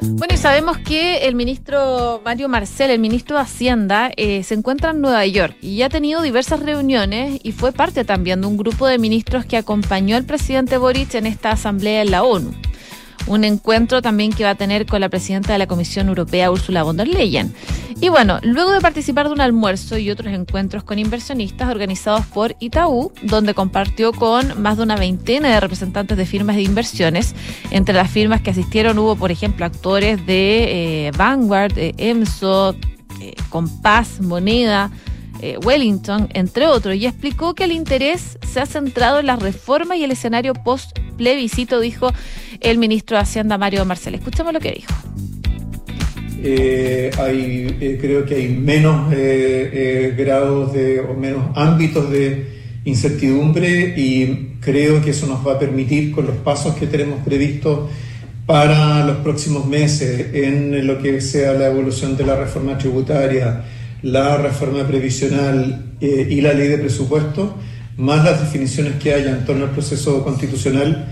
Bueno, 0.00 0.34
y 0.34 0.36
sabemos 0.36 0.78
que 0.78 1.28
el 1.28 1.34
ministro 1.34 2.20
Mario 2.24 2.48
Marcel, 2.48 2.90
el 2.90 2.98
ministro 2.98 3.36
de 3.36 3.42
Hacienda, 3.42 4.10
eh, 4.16 4.42
se 4.42 4.54
encuentra 4.54 4.90
en 4.90 5.00
Nueva 5.00 5.24
York 5.26 5.56
y 5.60 5.82
ha 5.82 5.88
tenido 5.88 6.22
diversas 6.22 6.60
reuniones 6.60 7.38
y 7.42 7.52
fue 7.52 7.72
parte 7.72 8.04
también 8.04 8.40
de 8.40 8.46
un 8.46 8.56
grupo 8.56 8.86
de 8.86 8.98
ministros 8.98 9.44
que 9.44 9.56
acompañó 9.56 10.16
al 10.16 10.24
presidente 10.24 10.76
Boric 10.76 11.14
en 11.14 11.26
esta 11.26 11.52
asamblea 11.52 12.02
en 12.02 12.10
la 12.10 12.24
ONU 12.24 12.52
un 13.28 13.44
encuentro 13.44 14.02
también 14.02 14.32
que 14.32 14.44
va 14.44 14.50
a 14.50 14.54
tener 14.54 14.86
con 14.86 15.00
la 15.00 15.08
presidenta 15.08 15.52
de 15.52 15.58
la 15.58 15.66
Comisión 15.66 16.08
Europea, 16.08 16.50
Ursula 16.50 16.82
von 16.82 16.96
der 16.96 17.08
Leyen. 17.08 17.54
Y 18.00 18.08
bueno, 18.10 18.38
luego 18.42 18.72
de 18.72 18.80
participar 18.80 19.26
de 19.26 19.32
un 19.32 19.40
almuerzo 19.40 19.98
y 19.98 20.10
otros 20.10 20.32
encuentros 20.32 20.84
con 20.84 20.98
inversionistas 20.98 21.68
organizados 21.68 22.26
por 22.26 22.54
Itaú, 22.60 23.12
donde 23.22 23.54
compartió 23.54 24.12
con 24.12 24.60
más 24.62 24.76
de 24.76 24.84
una 24.84 24.96
veintena 24.96 25.48
de 25.48 25.60
representantes 25.60 26.16
de 26.16 26.24
firmas 26.24 26.56
de 26.56 26.62
inversiones, 26.62 27.34
entre 27.70 27.94
las 27.94 28.10
firmas 28.10 28.40
que 28.40 28.50
asistieron 28.50 28.98
hubo, 28.98 29.16
por 29.16 29.32
ejemplo, 29.32 29.66
actores 29.66 30.24
de 30.26 31.06
eh, 31.08 31.10
Vanguard, 31.16 31.76
eh, 31.76 31.94
EMSO, 31.98 32.76
eh, 33.20 33.34
Compass, 33.48 34.20
Moneda, 34.20 34.90
Wellington, 35.64 36.28
entre 36.34 36.66
otros, 36.66 36.96
y 36.96 37.06
explicó 37.06 37.54
que 37.54 37.64
el 37.64 37.72
interés 37.72 38.38
se 38.46 38.60
ha 38.60 38.66
centrado 38.66 39.20
en 39.20 39.26
la 39.26 39.36
reforma 39.36 39.96
y 39.96 40.04
el 40.04 40.10
escenario 40.10 40.54
post 40.54 40.98
plebiscito, 41.16 41.80
dijo 41.80 42.12
el 42.60 42.78
ministro 42.78 43.16
de 43.16 43.22
Hacienda 43.22 43.58
Mario 43.58 43.84
Marcel. 43.84 44.14
Escuchemos 44.14 44.52
lo 44.52 44.60
que 44.60 44.72
dijo. 44.72 44.94
Eh, 46.40 47.10
hay, 47.18 47.76
eh, 47.80 47.98
creo 48.00 48.24
que 48.24 48.36
hay 48.36 48.48
menos 48.48 49.12
eh, 49.12 50.14
grados 50.16 50.72
de, 50.72 51.00
o 51.00 51.14
menos 51.14 51.50
ámbitos 51.56 52.10
de 52.10 52.58
incertidumbre 52.84 53.94
y 53.96 54.56
creo 54.60 55.02
que 55.02 55.10
eso 55.10 55.26
nos 55.26 55.46
va 55.46 55.54
a 55.54 55.58
permitir 55.58 56.12
con 56.12 56.26
los 56.26 56.36
pasos 56.36 56.76
que 56.76 56.86
tenemos 56.86 57.20
previstos 57.24 57.90
para 58.46 59.04
los 59.04 59.16
próximos 59.18 59.66
meses 59.66 60.32
en 60.32 60.86
lo 60.86 61.02
que 61.02 61.20
sea 61.20 61.52
la 61.54 61.66
evolución 61.66 62.16
de 62.16 62.24
la 62.24 62.36
reforma 62.36 62.78
tributaria, 62.78 63.64
la 64.02 64.36
reforma 64.36 64.86
previsional 64.86 65.84
y 66.00 66.40
la 66.40 66.52
ley 66.52 66.68
de 66.68 66.78
presupuesto, 66.78 67.56
más 67.96 68.24
las 68.24 68.40
definiciones 68.40 68.94
que 68.94 69.12
haya 69.12 69.30
en 69.30 69.44
torno 69.44 69.64
al 69.64 69.72
proceso 69.72 70.22
constitucional, 70.22 71.06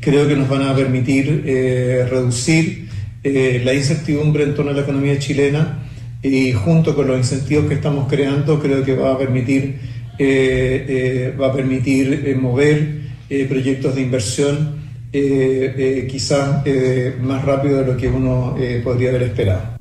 creo 0.00 0.26
que 0.26 0.36
nos 0.36 0.48
van 0.48 0.62
a 0.62 0.74
permitir 0.74 1.44
eh, 1.46 2.06
reducir 2.10 2.88
eh, 3.22 3.60
la 3.64 3.74
incertidumbre 3.74 4.44
en 4.44 4.54
torno 4.54 4.70
a 4.70 4.74
la 4.74 4.80
economía 4.80 5.18
chilena 5.18 5.84
y 6.22 6.52
junto 6.52 6.96
con 6.96 7.06
los 7.06 7.18
incentivos 7.18 7.66
que 7.66 7.74
estamos 7.74 8.08
creando, 8.08 8.58
creo 8.58 8.82
que 8.82 8.94
va 8.94 9.12
a 9.12 9.18
permitir, 9.18 9.78
eh, 10.18 11.34
va 11.40 11.48
a 11.48 11.52
permitir 11.52 12.36
mover 12.40 13.00
proyectos 13.48 13.94
de 13.94 14.02
inversión 14.02 14.80
quizás 15.12 16.62
más 17.22 17.44
rápido 17.44 17.78
de 17.78 17.86
lo 17.86 17.96
que 17.96 18.08
uno 18.08 18.56
podría 18.84 19.10
haber 19.10 19.22
esperado. 19.22 19.79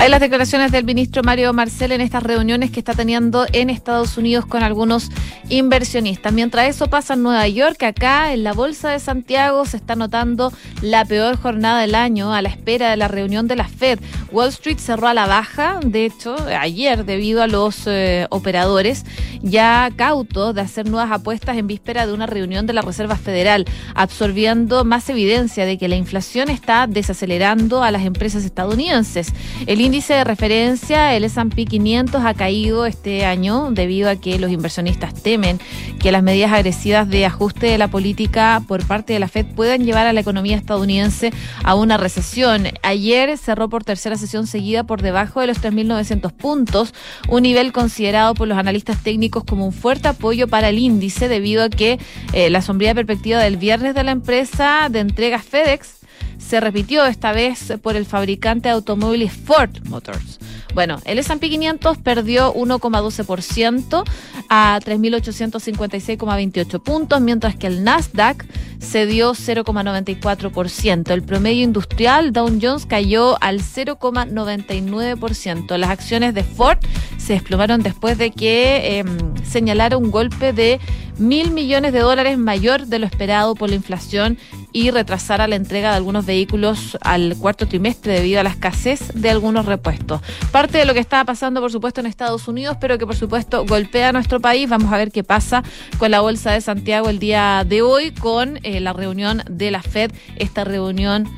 Hay 0.00 0.08
las 0.08 0.20
declaraciones 0.20 0.72
del 0.72 0.86
ministro 0.86 1.22
Mario 1.22 1.52
Marcel 1.52 1.92
en 1.92 2.00
estas 2.00 2.22
reuniones 2.22 2.70
que 2.70 2.80
está 2.80 2.94
teniendo 2.94 3.44
en 3.52 3.68
Estados 3.68 4.16
Unidos 4.16 4.46
con 4.46 4.62
algunos 4.62 5.10
inversionistas. 5.50 6.32
Mientras 6.32 6.70
eso 6.70 6.86
pasa 6.86 7.12
en 7.12 7.22
Nueva 7.22 7.46
York, 7.48 7.82
acá 7.82 8.32
en 8.32 8.42
la 8.42 8.54
Bolsa 8.54 8.88
de 8.88 8.98
Santiago 8.98 9.66
se 9.66 9.76
está 9.76 9.96
notando 9.96 10.54
la 10.80 11.04
peor 11.04 11.36
jornada 11.36 11.82
del 11.82 11.94
año 11.94 12.32
a 12.32 12.40
la 12.40 12.48
espera 12.48 12.88
de 12.88 12.96
la 12.96 13.08
reunión 13.08 13.46
de 13.46 13.56
la 13.56 13.68
Fed. 13.68 13.98
Wall 14.32 14.48
Street 14.48 14.78
cerró 14.78 15.06
a 15.06 15.12
la 15.12 15.26
baja, 15.26 15.80
de 15.84 16.06
hecho, 16.06 16.34
ayer 16.58 17.04
debido 17.04 17.42
a 17.42 17.46
los 17.46 17.86
eh, 17.86 18.26
operadores 18.30 19.04
ya 19.42 19.90
cautos 19.96 20.54
de 20.54 20.60
hacer 20.62 20.88
nuevas 20.88 21.10
apuestas 21.10 21.56
en 21.58 21.66
víspera 21.66 22.06
de 22.06 22.12
una 22.12 22.26
reunión 22.26 22.66
de 22.66 22.72
la 22.72 22.82
Reserva 22.82 23.16
Federal, 23.16 23.66
absorbiendo 23.94 24.84
más 24.84 25.08
evidencia 25.10 25.66
de 25.66 25.76
que 25.76 25.88
la 25.88 25.96
inflación 25.96 26.48
está 26.48 26.86
desacelerando 26.86 27.82
a 27.82 27.90
las 27.90 28.04
empresas 28.04 28.44
estadounidenses. 28.44 29.32
El 29.66 29.80
índice 29.90 30.14
de 30.14 30.22
referencia, 30.22 31.16
el 31.16 31.24
S&P 31.24 31.64
500, 31.64 32.24
ha 32.24 32.34
caído 32.34 32.86
este 32.86 33.26
año 33.26 33.72
debido 33.72 34.08
a 34.08 34.14
que 34.14 34.38
los 34.38 34.52
inversionistas 34.52 35.12
temen 35.20 35.58
que 35.98 36.12
las 36.12 36.22
medidas 36.22 36.52
agresivas 36.52 37.08
de 37.08 37.26
ajuste 37.26 37.66
de 37.66 37.76
la 37.76 37.88
política 37.88 38.62
por 38.68 38.86
parte 38.86 39.14
de 39.14 39.18
la 39.18 39.26
Fed 39.26 39.46
puedan 39.46 39.84
llevar 39.84 40.06
a 40.06 40.12
la 40.12 40.20
economía 40.20 40.56
estadounidense 40.56 41.32
a 41.64 41.74
una 41.74 41.96
recesión. 41.96 42.68
Ayer 42.84 43.36
cerró 43.36 43.68
por 43.68 43.82
tercera 43.82 44.16
sesión 44.16 44.46
seguida 44.46 44.84
por 44.84 45.02
debajo 45.02 45.40
de 45.40 45.48
los 45.48 45.60
3.900 45.60 46.30
puntos, 46.34 46.94
un 47.28 47.42
nivel 47.42 47.72
considerado 47.72 48.34
por 48.34 48.46
los 48.46 48.58
analistas 48.58 49.02
técnicos 49.02 49.42
como 49.42 49.66
un 49.66 49.72
fuerte 49.72 50.06
apoyo 50.06 50.46
para 50.46 50.68
el 50.68 50.78
índice 50.78 51.28
debido 51.28 51.64
a 51.64 51.68
que 51.68 51.98
eh, 52.32 52.48
la 52.48 52.62
sombría 52.62 52.94
perspectiva 52.94 53.40
del 53.40 53.56
viernes 53.56 53.96
de 53.96 54.04
la 54.04 54.12
empresa 54.12 54.86
de 54.88 55.00
entregas 55.00 55.44
FedEx 55.44 55.99
se 56.40 56.60
repitió 56.60 57.04
esta 57.06 57.32
vez 57.32 57.72
por 57.82 57.96
el 57.96 58.06
fabricante 58.06 58.68
de 58.68 58.74
automóviles 58.74 59.32
Ford 59.32 59.70
Motors. 59.84 60.38
Bueno, 60.74 61.00
el 61.04 61.18
S&P 61.18 61.50
500 61.50 61.98
perdió 61.98 62.54
1,12% 62.54 64.04
a 64.48 64.80
3.856,28 64.80 66.82
puntos, 66.82 67.20
mientras 67.20 67.56
que 67.56 67.66
el 67.66 67.84
Nasdaq 67.84 68.46
cedió 68.80 69.32
0,94%. 69.32 71.10
El 71.10 71.22
promedio 71.22 71.64
industrial 71.64 72.32
Dow 72.32 72.48
Jones 72.60 72.86
cayó 72.86 73.40
al 73.42 73.60
0,99%. 73.60 75.76
Las 75.76 75.90
acciones 75.90 76.34
de 76.34 76.44
Ford 76.44 76.78
se 77.18 77.34
desplomaron 77.34 77.82
después 77.82 78.16
de 78.16 78.30
que 78.30 79.00
eh, 79.00 79.04
señalara 79.44 79.96
un 79.96 80.10
golpe 80.10 80.52
de 80.52 80.80
mil 81.18 81.50
millones 81.50 81.92
de 81.92 81.98
dólares 82.00 82.38
mayor 82.38 82.86
de 82.86 82.98
lo 82.98 83.06
esperado 83.06 83.54
por 83.54 83.68
la 83.68 83.76
inflación 83.76 84.38
y 84.72 84.90
retrasara 84.90 85.48
la 85.48 85.56
entrega 85.56 85.90
de 85.90 85.96
algunos 85.96 86.26
vehículos 86.26 86.98
al 87.00 87.36
cuarto 87.36 87.66
trimestre 87.66 88.14
debido 88.14 88.40
a 88.40 88.42
la 88.42 88.50
escasez 88.50 89.12
de 89.14 89.30
algunos 89.30 89.66
repuestos. 89.66 90.20
Parte 90.52 90.78
de 90.78 90.84
lo 90.84 90.94
que 90.94 91.00
estaba 91.00 91.24
pasando, 91.24 91.60
por 91.60 91.72
supuesto, 91.72 92.00
en 92.00 92.06
Estados 92.06 92.48
Unidos, 92.48 92.76
pero 92.80 92.98
que 92.98 93.06
por 93.06 93.16
supuesto 93.16 93.64
golpea 93.64 94.10
a 94.10 94.12
nuestro 94.12 94.40
país. 94.40 94.68
Vamos 94.68 94.92
a 94.92 94.96
ver 94.96 95.12
qué 95.12 95.24
pasa 95.24 95.62
con 95.98 96.10
la 96.10 96.20
Bolsa 96.20 96.52
de 96.52 96.60
Santiago 96.60 97.08
el 97.08 97.18
día 97.18 97.64
de 97.66 97.82
hoy, 97.82 98.12
con 98.12 98.58
eh, 98.62 98.80
la 98.80 98.92
reunión 98.92 99.42
de 99.50 99.70
la 99.70 99.82
Fed, 99.82 100.12
esta 100.36 100.64
reunión 100.64 101.28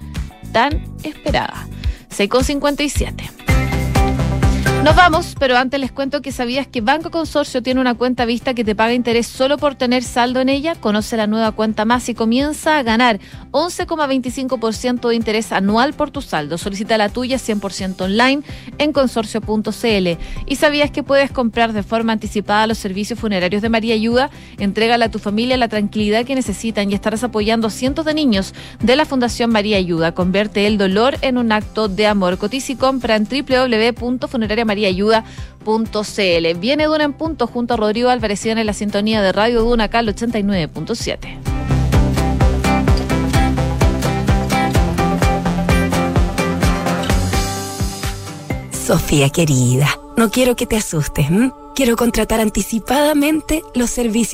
tan 0.53 0.83
esperada. 1.03 1.67
6,57. 2.11 3.42
Nos 4.83 4.97
vamos, 4.97 5.37
pero 5.39 5.57
antes 5.57 5.79
les 5.79 5.93
cuento 5.93 6.23
que 6.23 6.33
sabías 6.33 6.67
que 6.67 6.81
Banco 6.81 7.13
Consorcio 7.13 7.63
tiene 7.63 7.81
una 7.81 7.95
cuenta 7.95 8.25
vista 8.25 8.53
que 8.53 8.65
te 8.65 8.75
paga 8.75 8.93
interés 8.93 9.29
solo 9.29 9.57
por 9.57 9.77
tener 9.77 10.03
saldo 10.03 10.41
en 10.41 10.49
ella. 10.49 10.75
Conoce 10.75 11.17
la 11.17 11.29
nueva 11.29 11.53
cuenta 11.53 11.85
más 11.85 12.09
y 12.09 12.15
comienza 12.15 12.79
a 12.79 12.83
ganar 12.83 13.21
11,25% 13.53 15.09
de 15.09 15.15
interés 15.15 15.53
anual 15.53 15.93
por 15.93 16.11
tu 16.11 16.21
saldo. 16.21 16.59
Solicita 16.59 16.99
la 16.99 17.11
tuya 17.11 17.37
100% 17.37 18.01
online 18.01 18.43
en 18.79 18.93
consorcio.cl. 18.93 20.09
Y 20.47 20.57
sabías 20.57 20.91
que 20.91 21.05
puedes 21.05 21.31
comprar 21.31 21.73
de 21.73 21.85
forma 21.85 22.13
anticipada 22.13 22.67
los 22.67 22.79
servicios 22.79 23.21
funerarios 23.21 23.63
de 23.63 23.69
María 23.69 23.95
Ayuda. 23.95 24.31
Entrégale 24.59 25.05
a 25.05 25.13
tu 25.13 25.21
familia 25.21 25.57
la 25.59 25.69
tranquilidad 25.69 26.25
que 26.25 26.35
necesitan 26.35 26.91
y 26.91 26.95
estarás 26.95 27.23
apoyando 27.23 27.69
a 27.69 27.71
cientos 27.71 28.05
de 28.05 28.15
niños 28.15 28.53
de 28.81 28.97
la 28.97 29.05
Fundación 29.05 29.51
María 29.51 29.77
Ayuda. 29.77 30.11
Convierte 30.13 30.67
el 30.67 30.77
dolor 30.77 31.19
en 31.23 31.39
un 31.39 31.53
acto 31.53 31.87
de 31.87 32.09
amor. 32.09 32.37
Cotiza 32.37 32.73
y 32.73 32.75
compra 32.75 33.15
en 33.15 33.29
www.funerariamariayuda.com 33.29 34.72
mariayuda.cl. 34.73 36.59
Viene 36.59 36.85
Duna 36.85 37.05
en 37.05 37.13
punto 37.13 37.47
junto 37.47 37.75
a 37.75 37.77
Rodrigo 37.77 38.09
Álvarez 38.09 38.45
en 38.47 38.65
la 38.65 38.73
sintonía 38.73 39.21
de 39.23 39.33
Radio 39.33 39.63
Duna 39.63 39.89
Cal 39.89 40.09
89.7. 40.09 41.53
Sofía 48.73 49.31
querida, 49.31 49.89
no 50.17 50.31
quiero 50.31 50.57
que 50.57 50.67
te 50.67 50.77
asustes. 50.77 51.27
Quiero 51.75 51.97
contratar 51.97 52.41
anticipadamente 52.41 53.63
los 53.75 53.91
servicios 53.91 54.31